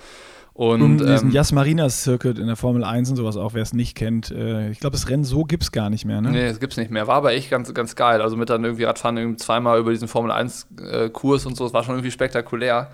[0.52, 3.62] Und, um diesen ähm, Jas Marinas Circuit in der Formel 1 und sowas auch, wer
[3.62, 4.30] es nicht kennt.
[4.30, 6.30] Äh, ich glaube, das Rennen so gibt es gar nicht mehr, ne?
[6.30, 7.09] Nee, es gibt es nicht mehr.
[7.09, 8.22] War aber echt ganz, ganz geil.
[8.22, 11.64] Also mit dann irgendwie Radfahren irgendwie zweimal über diesen Formel 1 äh, Kurs und so,
[11.64, 12.92] das war schon irgendwie spektakulär.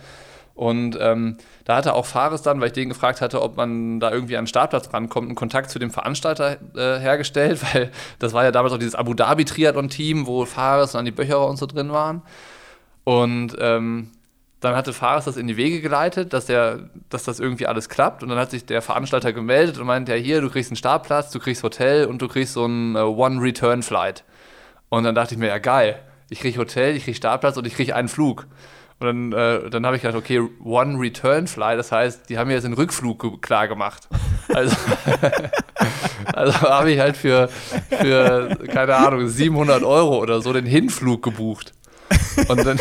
[0.57, 4.11] Und ähm, da hatte auch Fares dann, weil ich den gefragt hatte, ob man da
[4.11, 8.43] irgendwie an den Startplatz rankommt, einen Kontakt zu dem Veranstalter äh, hergestellt, weil das war
[8.43, 11.93] ja damals auch dieses Abu Dhabi Triathlon-Team, wo Fares und Andi Böcherer und so drin
[11.93, 12.23] waren.
[13.05, 14.11] Und ähm,
[14.61, 18.23] dann hatte Fares das in die Wege geleitet, dass, der, dass das irgendwie alles klappt.
[18.23, 21.31] Und dann hat sich der Veranstalter gemeldet und meinte, ja, hier, du kriegst einen Startplatz,
[21.31, 24.25] du kriegst Hotel und du kriegst so einen äh, One-Return-Flight.
[24.89, 25.99] Und dann dachte ich mir, ja, geil.
[26.31, 28.47] Ich krieg Hotel, ich krieg Startplatz und ich krieg einen Flug.
[28.99, 32.49] Und dann, äh, dann habe ich gedacht, okay, One Return Fly, das heißt, die haben
[32.49, 34.09] mir jetzt den Rückflug klar gemacht.
[34.55, 34.75] Also,
[36.33, 37.49] also habe ich halt für,
[37.91, 41.75] für, keine Ahnung, 700 Euro oder so den Hinflug gebucht.
[42.49, 42.79] Und dann,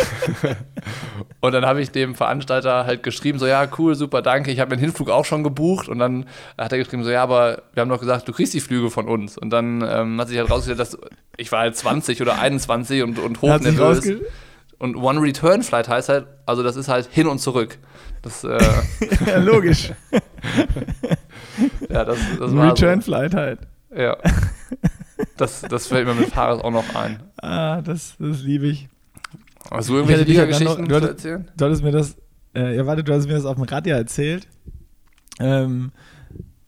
[1.41, 4.69] und dann habe ich dem Veranstalter halt geschrieben, so, ja, cool, super, danke, ich habe
[4.69, 5.89] den Hinflug auch schon gebucht.
[5.89, 8.62] Und dann hat er geschrieben, so, ja, aber wir haben doch gesagt, du kriegst die
[8.62, 9.38] Flüge von uns.
[9.38, 10.97] Und dann ähm, hat sich halt rausgestellt, dass
[11.36, 14.10] ich war halt 20 oder 21 und, und hochnervös.
[14.78, 17.78] Und One Return Flight heißt halt, also das ist halt hin und zurück.
[18.22, 18.58] Das, äh
[19.26, 19.94] ja, logisch.
[21.90, 23.06] ja, das, das war Return so.
[23.06, 23.60] Flight halt.
[23.96, 24.18] Ja.
[25.38, 27.22] Das, das fällt mir mit Fahrrad auch noch ein.
[27.38, 28.90] Ah, das, das liebe ich.
[29.72, 31.52] Hast du irgendwelche Liga-Geschichten zu erzählen?
[31.56, 32.18] Du hattest mir das,
[32.54, 34.48] äh, ja warte, du hast mir das auf dem Rad ja erzählt.
[35.40, 35.92] Ähm,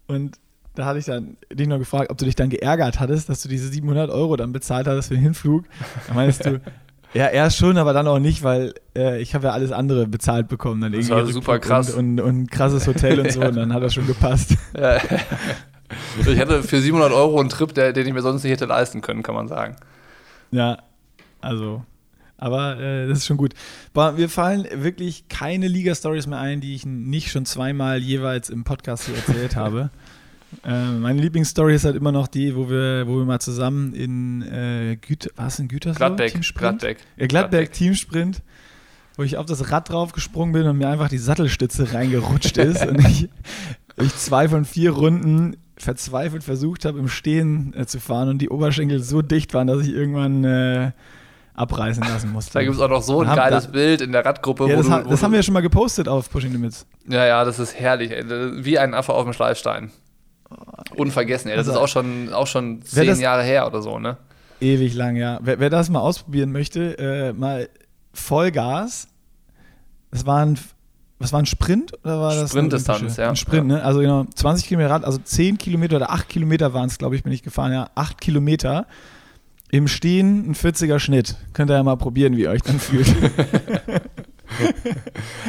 [0.07, 0.37] und
[0.75, 3.49] da hatte ich dann dich noch gefragt, ob du dich dann geärgert hattest, dass du
[3.49, 5.65] diese 700 Euro dann bezahlt hattest für den Hinflug.
[6.07, 6.61] Da meinst du,
[7.17, 10.47] ja, erst schon, aber dann auch nicht, weil äh, ich habe ja alles andere bezahlt
[10.47, 10.81] bekommen.
[10.81, 11.93] Dann das war super krass.
[11.93, 14.55] Und, und, und, krasses Hotel und so, und dann hat das schon gepasst.
[14.77, 14.97] Ja.
[16.27, 19.01] Ich hatte für 700 Euro einen Trip, der, den ich mir sonst nicht hätte leisten
[19.01, 19.77] können, kann man sagen.
[20.51, 20.77] Ja,
[21.41, 21.83] also
[22.37, 23.53] aber äh, das ist schon gut.
[23.93, 28.63] Aber wir fallen wirklich keine Liga-Stories mehr ein, die ich nicht schon zweimal jeweils im
[28.63, 29.89] Podcast hier erzählt habe.
[30.63, 34.41] Äh, meine Lieblingsstory ist halt immer noch die, wo wir, wo wir mal zusammen in
[34.43, 35.97] äh, Güter, was in Gütersloh?
[35.97, 36.79] Gladbeck, Teamsprint?
[36.79, 36.97] Gladbeck.
[37.17, 38.41] Ja, Gladbeck, Gladbeck Teamsprint,
[39.17, 42.85] wo ich auf das Rad drauf gesprungen bin und mir einfach die Sattelstütze reingerutscht ist
[42.85, 43.29] und ich,
[43.97, 48.49] ich zwei von vier Runden verzweifelt versucht habe, im Stehen äh, zu fahren und die
[48.49, 50.91] Oberschenkel so dicht waren, dass ich irgendwann äh,
[51.53, 52.53] abreißen lassen musste.
[52.53, 54.69] Da gibt es auch noch so ein geiles da, Bild in der Radgruppe.
[54.69, 56.85] Ja, das, ha, das haben wir ja schon mal gepostet auf Pushing Limits.
[57.07, 58.11] Ja, ja, das ist herrlich.
[58.11, 58.23] Ey.
[58.63, 59.91] Wie ein Affe auf dem Schleifstein.
[60.95, 61.57] Unvergessen, ey.
[61.57, 64.17] Das also, ist auch schon, auch schon zehn das, Jahre her oder so, ne?
[64.59, 65.39] Ewig lang, ja.
[65.41, 67.69] Wer, wer das mal ausprobieren möchte, äh, mal
[68.13, 69.07] Vollgas.
[70.11, 70.57] Das war ein,
[71.19, 72.49] was war ein Sprint oder war das?
[72.51, 73.29] Sprintdistanz, ja.
[73.29, 73.77] Ein Sprint, ja.
[73.77, 73.83] ne?
[73.83, 77.23] Also genau, 20 Kilometer Rad, also 10 Kilometer oder 8 Kilometer waren es, glaube ich,
[77.23, 77.89] bin ich gefahren, ja.
[77.95, 78.87] 8 Kilometer.
[79.69, 81.35] Im Stehen ein 40er Schnitt.
[81.53, 83.07] Könnt ihr ja mal probieren, wie ihr euch dann fühlt.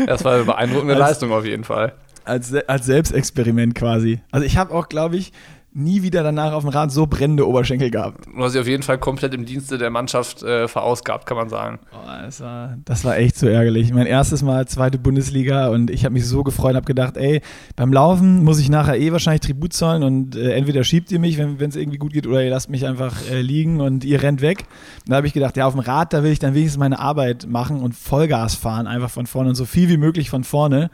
[0.06, 1.94] das war eine beeindruckende als, Leistung auf jeden Fall.
[2.28, 4.20] Als, als Selbstexperiment quasi.
[4.30, 5.32] Also ich habe auch, glaube ich,
[5.72, 8.26] nie wieder danach auf dem Rad so brennende Oberschenkel gehabt.
[8.26, 11.48] Du hast sie auf jeden Fall komplett im Dienste der Mannschaft äh, verausgabt, kann man
[11.48, 11.78] sagen.
[11.92, 13.92] Oh, das, war, das war echt so ärgerlich.
[13.92, 17.42] Mein erstes Mal zweite Bundesliga und ich habe mich so gefreut und habe gedacht, ey,
[17.76, 21.38] beim Laufen muss ich nachher eh wahrscheinlich Tribut zollen und äh, entweder schiebt ihr mich,
[21.38, 24.40] wenn es irgendwie gut geht, oder ihr lasst mich einfach äh, liegen und ihr rennt
[24.40, 24.64] weg.
[25.04, 26.98] Und da habe ich gedacht, ja, auf dem Rad, da will ich dann wenigstens meine
[26.98, 30.90] Arbeit machen und Vollgas fahren, einfach von vorne und so viel wie möglich von vorne.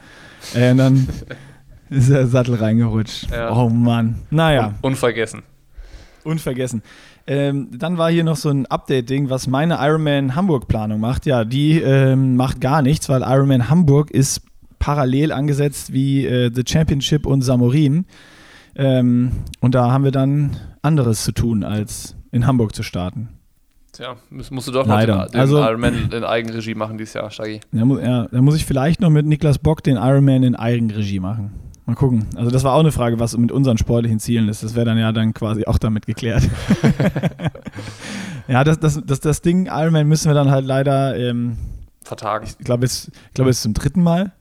[0.54, 1.08] Äh, und dann
[1.94, 3.30] ist der Sattel reingerutscht.
[3.30, 3.52] Ja.
[3.52, 4.16] Oh Mann.
[4.30, 4.68] Naja.
[4.82, 5.42] Un unvergessen.
[6.24, 6.82] Unvergessen.
[7.26, 11.24] Ähm, dann war hier noch so ein Update-Ding, was meine Ironman Hamburg-Planung macht.
[11.26, 14.42] Ja, die ähm, macht gar nichts, weil Ironman Hamburg ist
[14.78, 18.04] parallel angesetzt wie äh, The Championship und Samorin.
[18.76, 23.28] Ähm, und da haben wir dann anderes zu tun, als in Hamburg zu starten.
[23.92, 27.60] Tja, musst du doch noch den, den also, Ironman in Eigenregie machen dieses Jahr, Stagi.
[27.72, 31.52] Ja, ja, da muss ich vielleicht noch mit Niklas Bock den Ironman in Eigenregie machen.
[31.86, 32.26] Mal gucken.
[32.34, 34.62] Also das war auch eine Frage, was mit unseren sportlichen Zielen ist.
[34.62, 36.48] Das wäre dann ja dann quasi auch damit geklärt.
[38.48, 41.58] ja, das, das, das, das Ding Ironman müssen wir dann halt leider ähm,
[42.02, 42.46] vertagen.
[42.58, 44.32] Ich glaube, es, glaub, ist zum dritten Mal.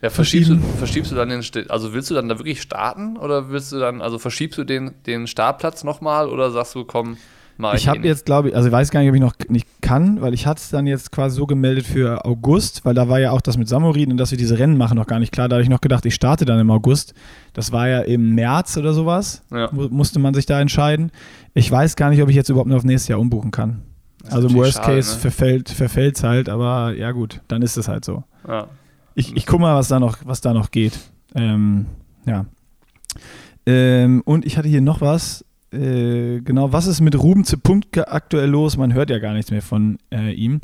[0.00, 3.50] Ja, verschiebst du, verschiebst du dann den, also willst du dann da wirklich starten oder
[3.50, 7.18] willst du dann, also verschiebst du den, den Startplatz nochmal oder sagst du, komm,
[7.60, 9.66] Mach ich habe jetzt, glaube ich, also ich weiß gar nicht, ob ich noch nicht
[9.82, 13.18] kann, weil ich hatte es dann jetzt quasi so gemeldet für August, weil da war
[13.18, 15.48] ja auch das mit Samurin und dass wir diese Rennen machen noch gar nicht klar.
[15.48, 17.14] Da habe ich noch gedacht, ich starte dann im August.
[17.54, 19.68] Das war ja im März oder sowas, ja.
[19.72, 21.10] musste man sich da entscheiden.
[21.52, 23.82] Ich weiß gar nicht, ob ich jetzt überhaupt noch auf nächstes Jahr umbuchen kann.
[24.30, 25.30] Also im Worst schade, Case ne?
[25.66, 28.22] verfällt es halt, aber ja gut, dann ist es halt so.
[28.46, 28.68] Ja.
[29.16, 30.96] Ich, ich gucke mal, was da noch, was da noch geht.
[31.34, 31.86] Ähm,
[32.24, 32.46] ja.
[33.66, 37.96] Ähm, und ich hatte hier noch was, äh, genau, was ist mit Ruben zu Punkt
[37.96, 38.76] aktuell los?
[38.76, 40.60] Man hört ja gar nichts mehr von äh, ihm.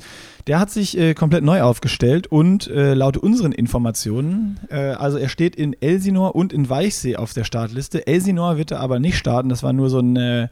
[0.47, 5.29] Der hat sich äh, komplett neu aufgestellt und äh, laut unseren Informationen, äh, also er
[5.29, 8.07] steht in Elsinor und in Weichsee auf der Startliste.
[8.07, 10.49] Elsinor wird er aber nicht starten, das war nur so, ein,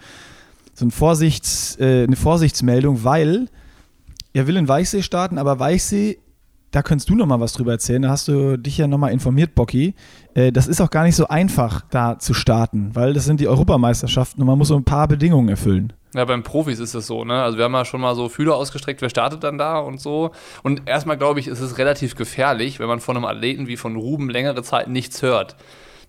[0.75, 3.49] so ein Vorsichts, eine Vorsichtsmeldung, weil
[4.35, 6.19] er will in Weichsee starten, aber Weichsee
[6.73, 8.03] da könntest du noch mal was drüber erzählen.
[8.03, 9.95] Da hast du dich ja noch mal informiert, Bocky.
[10.35, 13.47] Äh, das ist auch gar nicht so einfach, da zu starten, weil das sind die
[13.47, 15.93] Europameisterschaften und man muss so ein paar Bedingungen erfüllen.
[16.15, 17.43] Ja, beim Profis ist es so, ne?
[17.43, 20.33] Also wir haben ja schon mal so Fühler ausgestreckt, wer startet dann da und so.
[20.63, 23.97] Und erstmal glaube ich, ist es relativ gefährlich, wenn man von einem Athleten wie von
[23.97, 25.57] Ruben längere Zeit nichts hört.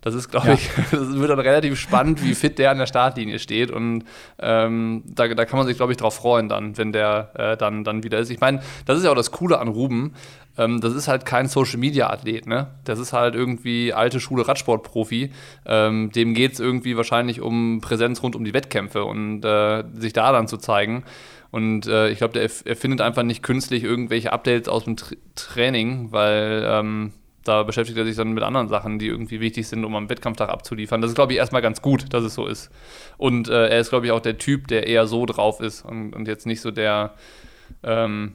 [0.04, 0.54] Das ist, glaube ja.
[0.54, 3.70] ich, das wird dann relativ spannend, wie fit der an der Startlinie steht.
[3.70, 4.04] Und
[4.38, 7.84] ähm, da, da kann man sich, glaube ich, drauf freuen, dann, wenn der äh, dann,
[7.84, 8.30] dann wieder ist.
[8.30, 10.12] Ich meine, das ist ja auch das Coole an Ruben.
[10.58, 12.66] Ähm, das ist halt kein Social-Media-Athlet, ne?
[12.84, 15.32] Das ist halt irgendwie alte Schule Radsport-Profi.
[15.64, 20.12] Ähm, dem geht es irgendwie wahrscheinlich um Präsenz rund um die Wettkämpfe und äh, sich
[20.12, 21.04] da dann zu zeigen.
[21.50, 25.14] Und äh, ich glaube, der er findet einfach nicht künstlich irgendwelche Updates aus dem Tra
[25.34, 27.12] Training, weil ähm,
[27.44, 30.48] da beschäftigt er sich dann mit anderen Sachen, die irgendwie wichtig sind, um am Wettkampftag
[30.48, 31.00] abzuliefern.
[31.00, 32.70] Das ist, glaube ich, erstmal ganz gut, dass es so ist.
[33.18, 36.14] Und äh, er ist, glaube ich, auch der Typ, der eher so drauf ist und,
[36.14, 37.14] und jetzt nicht so der,
[37.82, 38.32] ähm,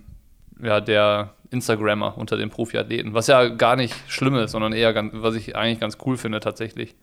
[0.61, 3.13] ja, der Instagrammer unter den Profiathleten.
[3.13, 6.39] Was ja gar nicht schlimm ist, sondern eher, ganz, was ich eigentlich ganz cool finde
[6.39, 6.95] tatsächlich.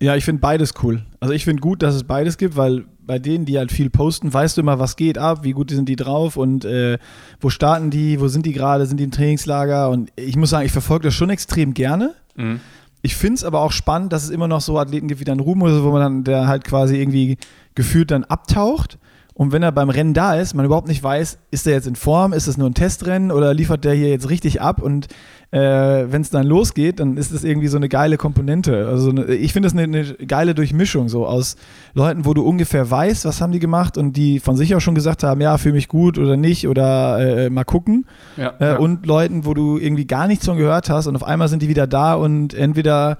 [0.00, 1.04] Ja, ich finde beides cool.
[1.20, 4.32] Also ich finde gut, dass es beides gibt, weil bei denen, die halt viel posten,
[4.32, 6.98] weißt du immer, was geht ab, wie gut sind die drauf und äh,
[7.40, 10.66] wo starten die, wo sind die gerade, sind die im Trainingslager und ich muss sagen,
[10.66, 12.14] ich verfolge das schon extrem gerne.
[12.36, 12.60] Mhm.
[13.02, 15.40] Ich finde es aber auch spannend, dass es immer noch so Athleten gibt wie dann
[15.40, 17.36] Ruben oder so, wo man dann, der halt quasi irgendwie
[17.74, 18.98] gefühlt dann abtaucht
[19.36, 21.96] und wenn er beim Rennen da ist, man überhaupt nicht weiß, ist er jetzt in
[21.96, 24.80] Form, ist es nur ein Testrennen oder liefert der hier jetzt richtig ab?
[24.80, 25.08] Und
[25.50, 28.86] äh, wenn es dann losgeht, dann ist es irgendwie so eine geile Komponente.
[28.86, 31.56] Also eine, ich finde es eine, eine, geile Durchmischung so aus
[31.94, 34.94] Leuten, wo du ungefähr weißt, was haben die gemacht und die von sich auch schon
[34.94, 38.06] gesagt haben, ja, fühle mich gut oder nicht oder äh, mal gucken.
[38.36, 38.76] Ja, äh, ja.
[38.76, 41.68] Und Leuten, wo du irgendwie gar nichts von gehört hast und auf einmal sind die
[41.68, 43.18] wieder da und entweder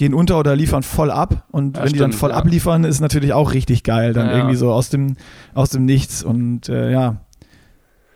[0.00, 1.44] gehen unter oder liefern voll ab.
[1.50, 2.36] Und ja, wenn stimmt, die dann voll ja.
[2.36, 4.14] abliefern, ist natürlich auch richtig geil.
[4.14, 5.16] Dann ja, irgendwie so aus dem,
[5.54, 6.24] aus dem Nichts.
[6.24, 7.20] Und äh, ja.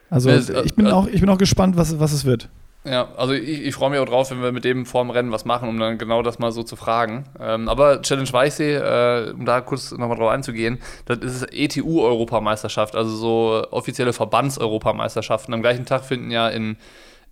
[0.08, 2.48] Also ich bin, äh, auch, ich bin auch gespannt, was, was es wird.
[2.84, 5.44] Ja, also ich, ich freue mich auch drauf, wenn wir mit dem vorm Rennen was
[5.44, 7.24] machen, um dann genau das mal so zu fragen.
[7.38, 13.14] Ähm, aber Challenge Weichsee, äh, um da kurz nochmal drauf einzugehen, das ist ETU-Europameisterschaft, also
[13.14, 15.52] so offizielle Verbands-Europameisterschaften.
[15.52, 16.76] Am gleichen Tag finden ja in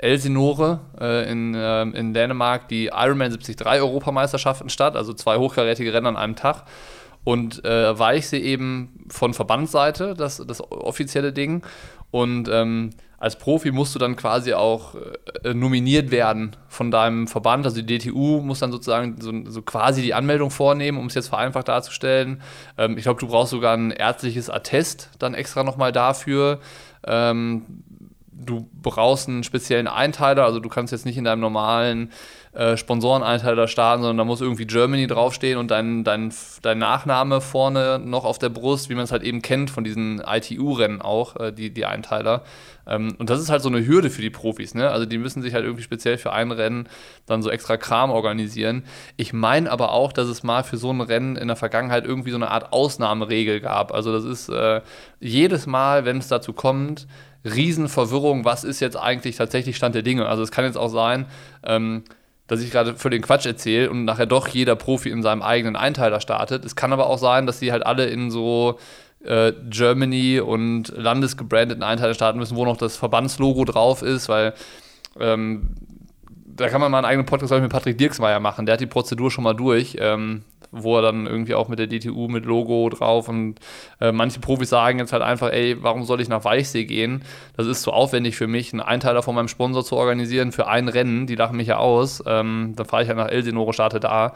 [0.03, 6.09] Elsinore äh, in, äh, in Dänemark die Ironman 73 Europameisterschaften statt, also zwei hochkarätige Rennen
[6.09, 6.65] an einem Tag.
[7.25, 11.63] Und äh, Weichsee eben von Verbandsseite, das, das offizielle Ding.
[12.11, 12.91] Und ähm,
[13.23, 14.97] als Profi musst du dann quasi auch
[15.45, 17.65] äh, nominiert werden von deinem Verband.
[17.65, 21.29] Also die DTU muss dann sozusagen so, so quasi die Anmeldung vornehmen, um es jetzt
[21.29, 22.43] vereinfacht darzustellen.
[22.77, 26.59] Ähm, ich glaube, du brauchst sogar ein ärztliches Attest dann extra nochmal dafür.
[27.07, 27.85] Ähm,
[28.45, 32.11] du brauchst einen speziellen Einteiler, also du kannst jetzt nicht in deinem normalen
[32.53, 37.99] äh, Sponsoreneinteiler starten, sondern da muss irgendwie Germany draufstehen und dein, dein, dein Nachname vorne
[37.99, 41.53] noch auf der Brust, wie man es halt eben kennt von diesen ITU-Rennen auch, äh,
[41.53, 42.43] die, die Einteiler.
[42.87, 44.91] Ähm, und das ist halt so eine Hürde für die Profis, ne?
[44.91, 46.89] Also die müssen sich halt irgendwie speziell für ein Rennen
[47.25, 48.85] dann so extra Kram organisieren.
[49.17, 52.33] Ich meine aber auch, dass es mal für so ein Rennen in der Vergangenheit irgendwie
[52.33, 53.95] so eine Art Ausnahmeregel gab.
[53.95, 54.83] Also das ist äh,
[55.21, 57.07] jedes Mal, wenn es dazu kommt,
[57.45, 60.27] Riesenverwirrung, was ist jetzt eigentlich tatsächlich Stand der Dinge.
[60.29, 61.27] Also es kann jetzt auch sein,
[61.65, 62.05] ähm,
[62.47, 65.77] dass ich gerade für den Quatsch erzähle und nachher doch jeder Profi in seinem eigenen
[65.77, 66.65] Einteiler startet.
[66.65, 68.79] Es kann aber auch sein, dass sie halt alle in so
[69.25, 74.55] äh, Germany und landesgebrandeten Einteiler starten müssen, wo noch das Verbandslogo drauf ist, weil
[75.21, 75.75] ähm,
[76.57, 78.67] da kann man mal einen eigenen Podcast mit Patrick Dirksmeier machen.
[78.67, 79.97] Der hat die Prozedur schon mal durch.
[79.99, 83.57] Ähm, wo er dann irgendwie auch mit der DTU mit Logo drauf und
[84.01, 87.23] äh, manche Profis sagen jetzt halt einfach, ey, warum soll ich nach Weichsee gehen?
[87.57, 90.89] Das ist zu aufwendig für mich, einen Einteiler von meinem Sponsor zu organisieren für ein
[90.89, 92.23] Rennen, die lachen mich ja aus.
[92.27, 94.33] Ähm, dann fahre ich halt nach Elsinore, starte da.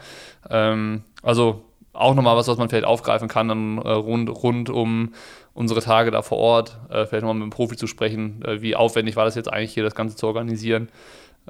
[0.49, 5.13] Ähm, also auch nochmal was, was man vielleicht aufgreifen kann, dann äh, rund, rund um
[5.55, 8.75] unsere Tage da vor Ort, äh, vielleicht nochmal mit einem Profi zu sprechen, äh, wie
[8.75, 10.89] aufwendig war das jetzt eigentlich hier, das Ganze zu organisieren.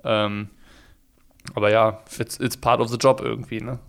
[0.05, 0.47] Ähm,
[1.53, 3.79] aber ja, it's, it's part of the job irgendwie, ne?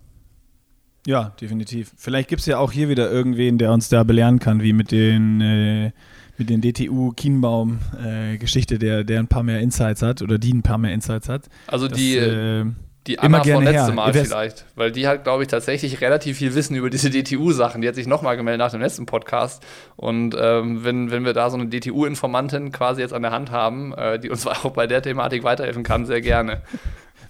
[1.05, 1.91] Ja, definitiv.
[1.97, 4.91] Vielleicht gibt es ja auch hier wieder irgendwen, der uns da belehren kann, wie mit
[4.91, 5.91] den, äh,
[6.37, 10.53] mit den DTU Kienbaum äh, Geschichte, der, der ein paar mehr Insights hat oder die
[10.53, 11.49] ein paar mehr Insights hat.
[11.67, 12.65] Also das, die, äh,
[13.07, 16.75] die Anna von letztem Mal vielleicht, weil die hat, glaube ich, tatsächlich relativ viel Wissen
[16.75, 17.81] über diese DTU-Sachen.
[17.81, 19.65] Die hat sich nochmal gemeldet nach dem letzten Podcast.
[19.95, 23.93] Und ähm, wenn, wenn wir da so eine DTU-Informantin quasi jetzt an der Hand haben,
[23.93, 26.61] äh, die uns auch bei der Thematik weiterhelfen kann, sehr gerne.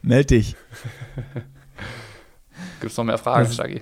[0.02, 0.56] Meld dich.
[2.80, 3.82] Gibt es noch mehr Fragen, Stagi?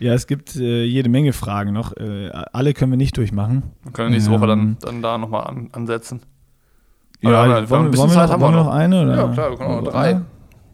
[0.00, 1.96] Ja, es gibt äh, jede Menge Fragen noch.
[1.96, 3.62] Äh, alle können wir nicht durchmachen.
[3.84, 6.20] Wir können nächste Woche dann, ähm, dann da nochmal an, ansetzen.
[7.20, 9.02] Ja, ja wollen, wir, wollen wir, noch, haben wir noch eine?
[9.02, 9.16] Oder?
[9.16, 10.20] Ja, klar, wir können auch noch drei.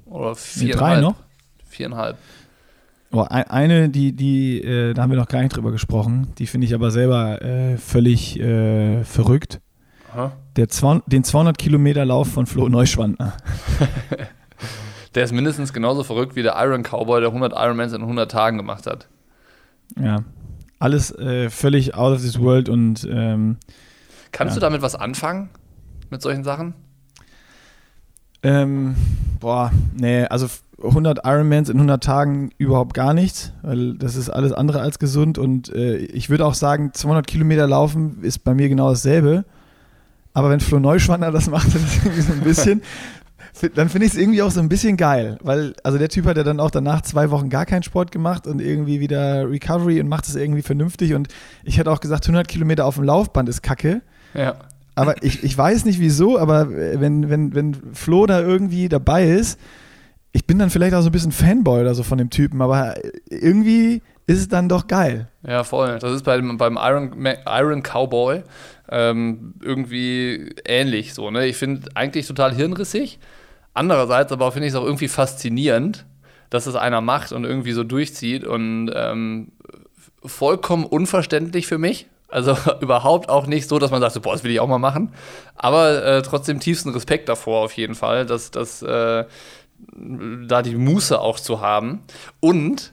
[0.07, 0.75] Oder vier.
[0.75, 1.17] Drei noch?
[1.69, 2.17] Viereinhalb.
[3.13, 6.67] Oh, eine, die, die, äh, da haben wir noch gar nicht drüber gesprochen, die finde
[6.67, 9.61] ich aber selber äh, völlig äh, verrückt.
[10.57, 13.35] Der 200, den 200 Kilometer Lauf von Flo Neuschwandner.
[15.15, 18.57] der ist mindestens genauso verrückt wie der Iron Cowboy, der 100 Ironmans in 100 Tagen
[18.57, 19.09] gemacht hat.
[20.01, 20.25] Ja,
[20.79, 23.57] alles äh, völlig out of this world und ähm,
[24.33, 24.61] Kannst Ja.
[24.61, 25.51] du damit was anfangen?
[26.11, 26.75] Mit solchen Sachen?
[28.43, 28.97] Ähm,
[29.39, 30.47] boah, nee, also
[30.83, 35.37] 100 Ironmans in 100 Tagen überhaupt gar nichts, weil das ist alles andere als gesund
[35.37, 39.45] und äh, ich würde auch sagen, 200 Kilometer laufen ist bei mir genau dasselbe.
[40.33, 42.83] Aber wenn Flo Neuschwander das macht, das ist irgendwie so ein bisschen,
[43.75, 46.37] dann finde ich es irgendwie auch so ein bisschen geil, weil also der Typ hat
[46.37, 50.09] ja dann auch danach zwei Wochen gar keinen Sport gemacht und irgendwie wieder Recovery und
[50.09, 51.29] macht es irgendwie vernünftig und
[51.65, 54.03] ich hätte auch gesagt, 100 Kilometer auf dem Laufband ist kacke.
[54.35, 54.55] Ja.
[54.95, 59.59] Aber ich, ich weiß nicht wieso, aber wenn, wenn, wenn Flo da irgendwie dabei ist,
[60.33, 62.95] ich bin dann vielleicht auch so ein bisschen Fanboy oder so von dem Typen, aber
[63.29, 65.29] irgendwie ist es dann doch geil.
[65.47, 65.99] Ja, voll.
[65.99, 68.43] Das ist beim, beim Iron, Iron Cowboy
[68.91, 71.31] ähm, irgendwie ähnlich so.
[71.31, 71.47] Ne?
[71.47, 73.19] Ich finde eigentlich total hirnrissig.
[73.73, 76.07] Andererseits aber finde ich es auch irgendwie faszinierend,
[76.51, 79.53] dass es einer macht und irgendwie so durchzieht und ähm,
[80.25, 82.09] vollkommen unverständlich für mich.
[82.29, 84.79] Also überhaupt auch nicht so, dass man sagt, so, boah, das will ich auch mal
[84.79, 85.13] machen.
[85.55, 89.25] Aber äh, trotzdem tiefsten Respekt davor auf jeden Fall, dass, dass äh,
[89.97, 92.03] da die Muße auch zu haben.
[92.41, 92.93] Und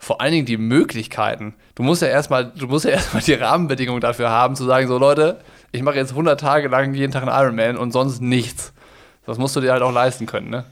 [0.00, 1.54] vor allen Dingen die Möglichkeiten.
[1.74, 4.98] Du musst ja erstmal, du musst ja erstmal die Rahmenbedingungen dafür haben, zu sagen, so
[4.98, 5.38] Leute,
[5.70, 8.72] ich mache jetzt 100 Tage lang jeden Tag einen Ironman und sonst nichts.
[9.26, 10.64] Das musst du dir halt auch leisten können, ne?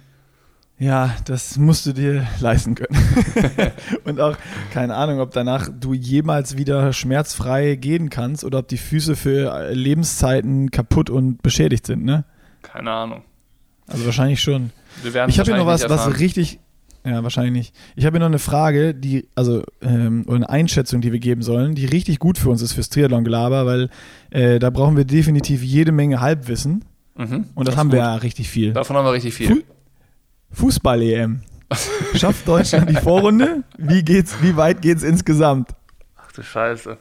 [0.79, 2.97] Ja, das musst du dir leisten können.
[4.05, 4.37] und auch
[4.73, 9.73] keine Ahnung, ob danach du jemals wieder schmerzfrei gehen kannst oder ob die Füße für
[9.73, 12.25] Lebenszeiten kaputt und beschädigt sind, ne?
[12.63, 13.25] Keine Ahnung.
[13.87, 14.71] Also wahrscheinlich schon.
[15.03, 16.61] Wir werden Ich habe hier noch was, was richtig.
[17.09, 17.75] Ja, wahrscheinlich nicht.
[17.97, 21.41] Ich habe hier noch eine Frage, die, also, ähm, oder eine Einschätzung, die wir geben
[21.43, 23.89] sollen, die richtig gut für uns ist fürs Triathlon-Gelaber, weil
[24.31, 26.85] äh, da brauchen wir definitiv jede Menge Halbwissen.
[27.17, 28.73] Mhm, Und das, ist haben wir ja richtig viel.
[28.75, 29.47] Davon haben wir richtig viel.
[29.47, 29.63] Fu
[30.51, 31.41] Fußball-EM.
[32.15, 33.65] Schafft Deutschland die Vorrunde?
[33.79, 35.71] Wie geht's, wie weit geht's insgesamt?
[36.17, 36.99] Ach du Scheiße.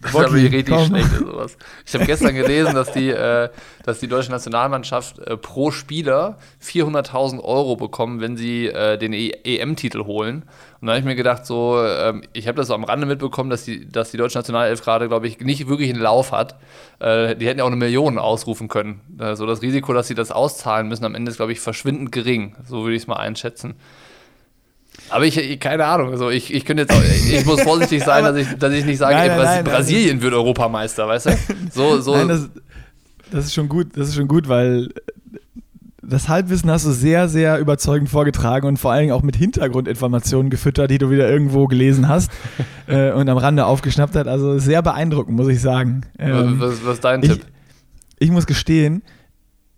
[0.00, 0.86] Das ist aber richtig komm.
[0.86, 1.56] schlecht, sowas.
[1.86, 3.48] Ich habe gestern gelesen, dass die, äh,
[3.84, 9.32] dass die deutsche Nationalmannschaft äh, pro Spieler 400.000 Euro bekommen, wenn sie äh, den e
[9.44, 10.44] EM-Titel holen.
[10.80, 13.48] Und da habe ich mir gedacht, so, ähm, ich habe das so am Rande mitbekommen,
[13.48, 16.56] dass die, dass die deutsche Nationalelf gerade, glaube ich, nicht wirklich einen Lauf hat.
[16.98, 19.00] Äh, die hätten ja auch eine Million ausrufen können.
[19.18, 22.54] Also das Risiko, dass sie das auszahlen müssen, am Ende ist, glaube ich, verschwindend gering.
[22.68, 23.76] So würde ich es mal einschätzen.
[25.08, 28.36] Aber ich, keine Ahnung, also ich, ich könnte jetzt auch, ich muss vorsichtig sein, dass
[28.36, 29.64] ich, dass ich nicht sage, Nein, ey, nein, Bras nein.
[29.64, 31.30] Brasilien wird Europameister, weißt du?
[31.72, 32.16] So, so.
[32.16, 32.48] Nein, das,
[33.30, 34.88] das ist schon gut, das ist schon gut, weil
[36.08, 40.50] das Halbwissen hast du sehr, sehr überzeugend vorgetragen und vor allen Dingen auch mit Hintergrundinformationen
[40.50, 42.30] gefüttert, die du wieder irgendwo gelesen hast
[42.86, 44.28] äh, und am Rande aufgeschnappt hat.
[44.28, 46.02] Also sehr beeindruckend, muss ich sagen.
[46.18, 47.46] Ähm, was, was ist dein ich, Tipp?
[48.18, 49.02] ich muss gestehen,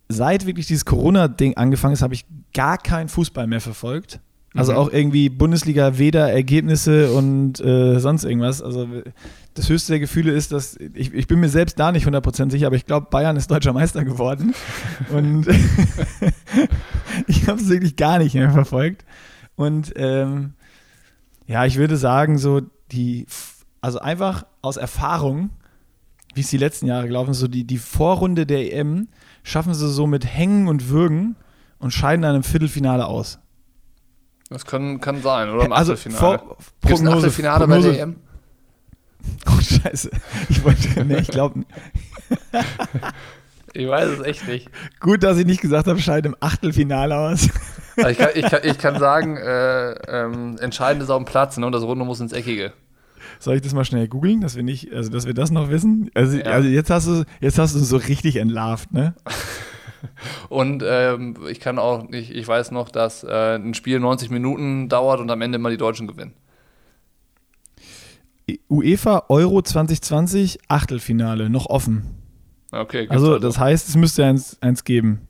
[0.09, 4.21] seit wirklich dieses Corona-Ding angefangen ist, habe ich gar keinen Fußball mehr verfolgt.
[4.55, 4.79] Also Mhm.
[4.79, 8.63] auch irgendwie Bundesliga weder Ergebnisse und äh, sonst irgendwas.
[8.63, 8.89] Also
[9.55, 12.67] das höchste der Gefühle ist, dass ich, ich bin mir selbst da nicht 100% sicher,
[12.67, 14.55] aber ich glaube, Bayern ist deutscher Meister geworden.
[15.13, 15.47] und
[17.27, 19.05] ich habe es wirklich gar nicht mehr verfolgt.
[19.57, 20.55] Und ähm,
[21.47, 23.27] ja, ich würde sagen, so die,
[23.81, 25.51] also einfach aus Erfahrung,
[26.35, 29.09] wie es die letzten Jahre gelaufen ist, so die, die Vorrunde der EM
[29.43, 31.37] schaffen sie so mit Hängen und Würgen
[31.79, 33.41] und scheiden dann im Viertelfinale aus.
[34.51, 36.39] Das kann, kann sein, oder im also Achtelfinale.
[36.39, 38.17] vor, ein Achtelfinale Prognose, bei der EM?
[39.47, 40.11] Oh, scheiße.
[40.49, 41.65] Ich wollte, nee, ich glaube,
[43.75, 44.69] Ich weiß es echt nicht.
[45.01, 47.49] gut, dass ich nicht gesagt habe, scheiden im Achtelfinale aus.
[47.97, 51.57] Also ich, kann, ich, kann, ich kann sagen, äh, ähm, entscheidend ist auf dem Platz
[51.59, 52.73] ne, und das Runde muss ins Eckige.
[53.41, 56.11] Soll ich das mal schnell googeln, dass wir nicht, also dass wir das noch wissen?
[56.15, 56.45] Also, Ja.
[56.53, 59.15] also jetzt hast du, jetzt hast du so richtig entlarvt, ne?
[60.49, 64.89] Und ähm, ich kann auch, ich, ich weiß noch, dass äh, ein Spiel 90 Minuten
[64.89, 66.35] dauert und am Ende immer die Deutschen gewinnen.
[68.71, 72.03] UEFA Euro 2020 Achtelfinale, noch offen.
[72.73, 75.27] Okay, gibt's Also das heißt, es müsste eins, eins geben.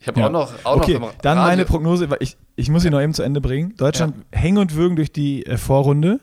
[0.00, 0.26] Ich habe Ja.
[0.26, 3.14] auch noch, auch okay, noch dann meine Prognose, weil ich, ich muss sie noch eben
[3.14, 3.74] zu Ende bringen.
[3.76, 6.20] Deutschland hängen und würgen durch die äh, Vorrunde,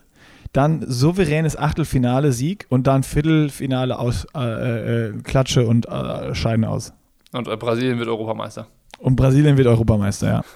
[0.51, 6.93] dann souveränes Achtelfinale Sieg und dann Viertelfinale aus äh, äh, Klatsche und äh, Scheiden aus.
[7.31, 8.67] Und äh, Brasilien wird Europameister.
[8.99, 10.43] Und Brasilien wird Europameister, ja.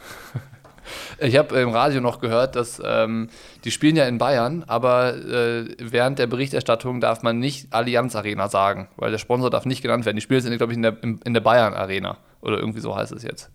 [1.19, 3.29] Ich habe im Radio noch gehört, dass ähm,
[3.63, 8.49] die spielen ja in Bayern, aber äh, während der Berichterstattung darf man nicht Allianz Arena
[8.49, 10.17] sagen, weil der Sponsor darf nicht genannt werden.
[10.17, 13.11] Die spielen jetzt, glaube ich, in der, in, der Bayern Arena oder irgendwie so heißt
[13.11, 13.51] es jetzt.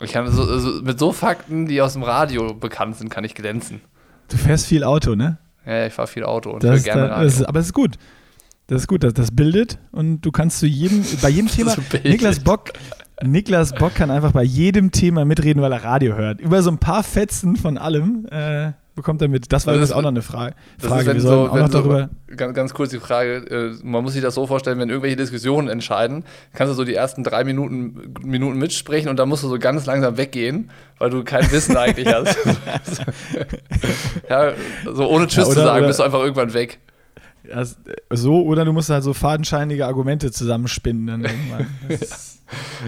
[0.00, 3.34] Ich kann so, so, mit so Fakten, die aus dem Radio bekannt sind, kann ich
[3.34, 3.80] glänzen.
[4.28, 5.38] Du fährst viel Auto, ne?
[5.64, 7.28] Ja, ich fahre viel Auto und Das höre gerne da, Radio.
[7.28, 7.96] ist, aber es ist gut.
[8.68, 11.82] Das ist gut, das, das bildet und du kannst zu jedem, bei jedem Thema, So.
[12.02, 12.72] Niklas Bock,
[13.22, 16.40] Niklas Bock kann einfach bei jedem Thema mitreden, weil er Radio hört.
[16.40, 19.52] Über so ein paar Fetzen von allem äh, bekommt er mit.
[19.52, 20.54] Das war Das übrigens auch noch eine Frage.
[20.80, 21.10] Das Frage.
[21.10, 22.10] ist, Wir so, sollen auch wenn noch so, darüber.
[22.36, 25.68] ganz, ganz kurz die Frage, äh, man muss sich das so vorstellen, wenn irgendwelche Diskussionen
[25.68, 29.58] entscheiden, kannst du so die ersten drei Minuten, Minuten mitsprechen und dann musst du so
[29.60, 32.36] ganz langsam weggehen, weil du kein Wissen eigentlich hast.
[34.28, 34.52] ja,
[34.92, 36.80] so ohne Tschüss Ja, oder- zu sagen, oder- bist du einfach irgendwann weg.
[37.52, 37.78] Das,
[38.10, 41.06] so, oder du musst halt so fadenscheinige Argumente zusammenspinnen.
[41.06, 41.66] Dann irgendwann.
[41.88, 42.40] Das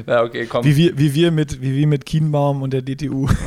[0.06, 0.64] Ja, okay, komm.
[0.64, 3.28] wie, wir, wie, wir mit, wie wir mit Kienbaum und der DTU.
[3.28, 3.38] Hast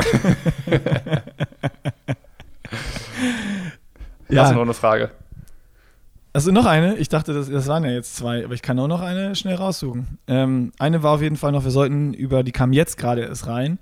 [4.27, 5.11] du noch ja, eine Frage?
[6.33, 6.97] also noch eine.
[6.97, 9.55] Ich dachte, das, das waren ja jetzt zwei, aber ich kann auch noch eine schnell
[9.55, 10.17] raussuchen.
[10.27, 13.47] Ähm, eine war auf jeden Fall noch, wir sollten über, die kam jetzt gerade erst
[13.47, 13.79] rein,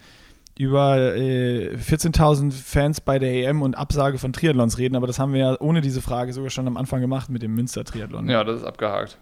[0.60, 5.32] über äh, 14.000 Fans bei der EM und Absage von Triathlons reden, aber das haben
[5.32, 8.28] wir ja ohne diese Frage sogar schon am Anfang gemacht mit dem Münster-Triathlon.
[8.30, 9.18] Ja, das ist abgehakt.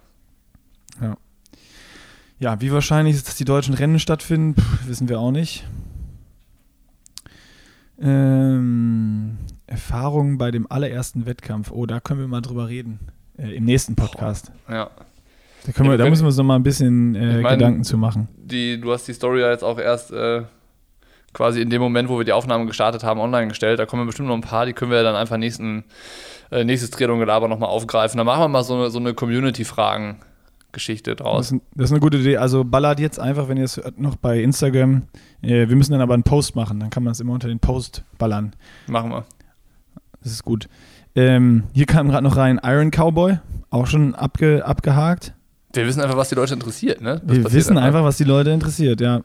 [2.40, 5.64] Ja, wie wahrscheinlich ist, dass die deutschen Rennen stattfinden, Puh, wissen wir auch nicht.
[8.00, 11.72] Ähm, Erfahrungen bei dem allerersten Wettkampf.
[11.72, 13.00] Oh, da können wir mal drüber reden.
[13.38, 14.52] Äh, Im nächsten Podcast.
[14.70, 14.90] Ja.
[15.66, 17.84] Da, Ja, wir, da müssen wir uns noch mal ein bisschen äh, Ich mein- Gedanken
[17.84, 18.28] zu machen.
[18.38, 20.44] Die, du hast die Story ja jetzt auch erst äh,
[21.38, 23.78] quasi in dem Moment, wo wir die Aufnahme gestartet haben, online gestellt.
[23.78, 25.84] Da kommen bestimmt noch ein paar, die können wir dann einfach nächsten,
[26.50, 28.18] äh, nächstes Triathlon-Gelaber nochmal aufgreifen.
[28.18, 31.52] Da machen wir mal so eine, so eine Community-Fragen-Geschichte Das draus.
[31.52, 32.38] ist, das ist eine gute Idee.
[32.38, 35.04] Also ballert jetzt einfach, wenn ihr es noch bei Instagram.
[35.44, 36.80] Äh, wir müssen dann aber einen Post machen.
[36.80, 38.56] Dann kann man es immer unter den Post ballern.
[38.88, 39.24] Machen wir.
[40.24, 40.68] Das ist gut.
[41.16, 43.38] Ähm, hier kam gerade noch rein Iron Cowboy.
[43.70, 45.34] Auch schon abge, abgehakt.
[45.74, 47.22] Wir wissen einfach, was die Leute interessiert, ne?
[47.24, 49.22] Das Wir wissen einfach, was die Leute interessiert, ja.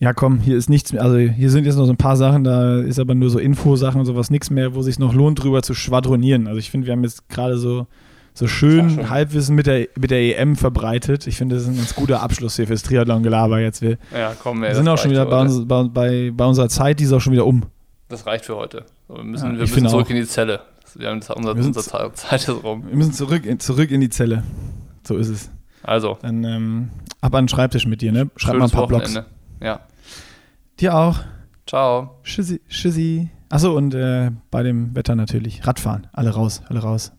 [0.00, 1.02] Ja, komm, hier ist nichts mehr.
[1.02, 3.98] Also, hier sind jetzt noch so ein paar Sachen, da ist aber nur so Infosachen
[4.00, 6.46] und sowas, nichts mehr, wo sich noch lohnt, drüber zu schwadronieren.
[6.46, 7.86] Also, ich finde, wir haben jetzt gerade so,
[8.32, 9.10] so schön.
[9.10, 11.26] Halbwissen mit der, mit der EM verbreitet.
[11.26, 13.82] Ich finde, das ist ein ganz guter Abschluss hier fürs Triathlon-Gelaber jetzt.
[13.82, 16.68] Wir, Ja, komm, ey, wir sind auch schon wieder bei, uns, bei, bei, bei unserer
[16.68, 17.64] Zeit, die ist auch schon wieder um.
[18.08, 18.84] Das reicht für heute.
[19.08, 20.10] Wir müssen, Ja, wir müssen zurück auch.
[20.10, 20.60] in die Zelle.
[20.94, 22.84] Wir haben unser, Wir unsere Ze- Zeit ist rum.
[22.88, 24.44] Wir müssen zurück in, zurück in die Zelle.
[25.06, 25.50] So ist es.
[25.82, 26.88] Also, Dann ähm,
[27.20, 28.30] ab an den Schreibtisch mit dir, ne?
[28.36, 29.18] Schreib mal ein paar Blogs.
[29.60, 29.80] Ja.
[30.80, 31.20] Dir auch.
[31.66, 32.20] Ciao.
[32.22, 32.60] Tschüssi.
[32.68, 33.30] Tschüssi.
[33.48, 35.66] Achso, und äh, bei dem Wetter natürlich.
[35.66, 36.06] Radfahren.
[36.12, 37.12] Alle raus, alle raus.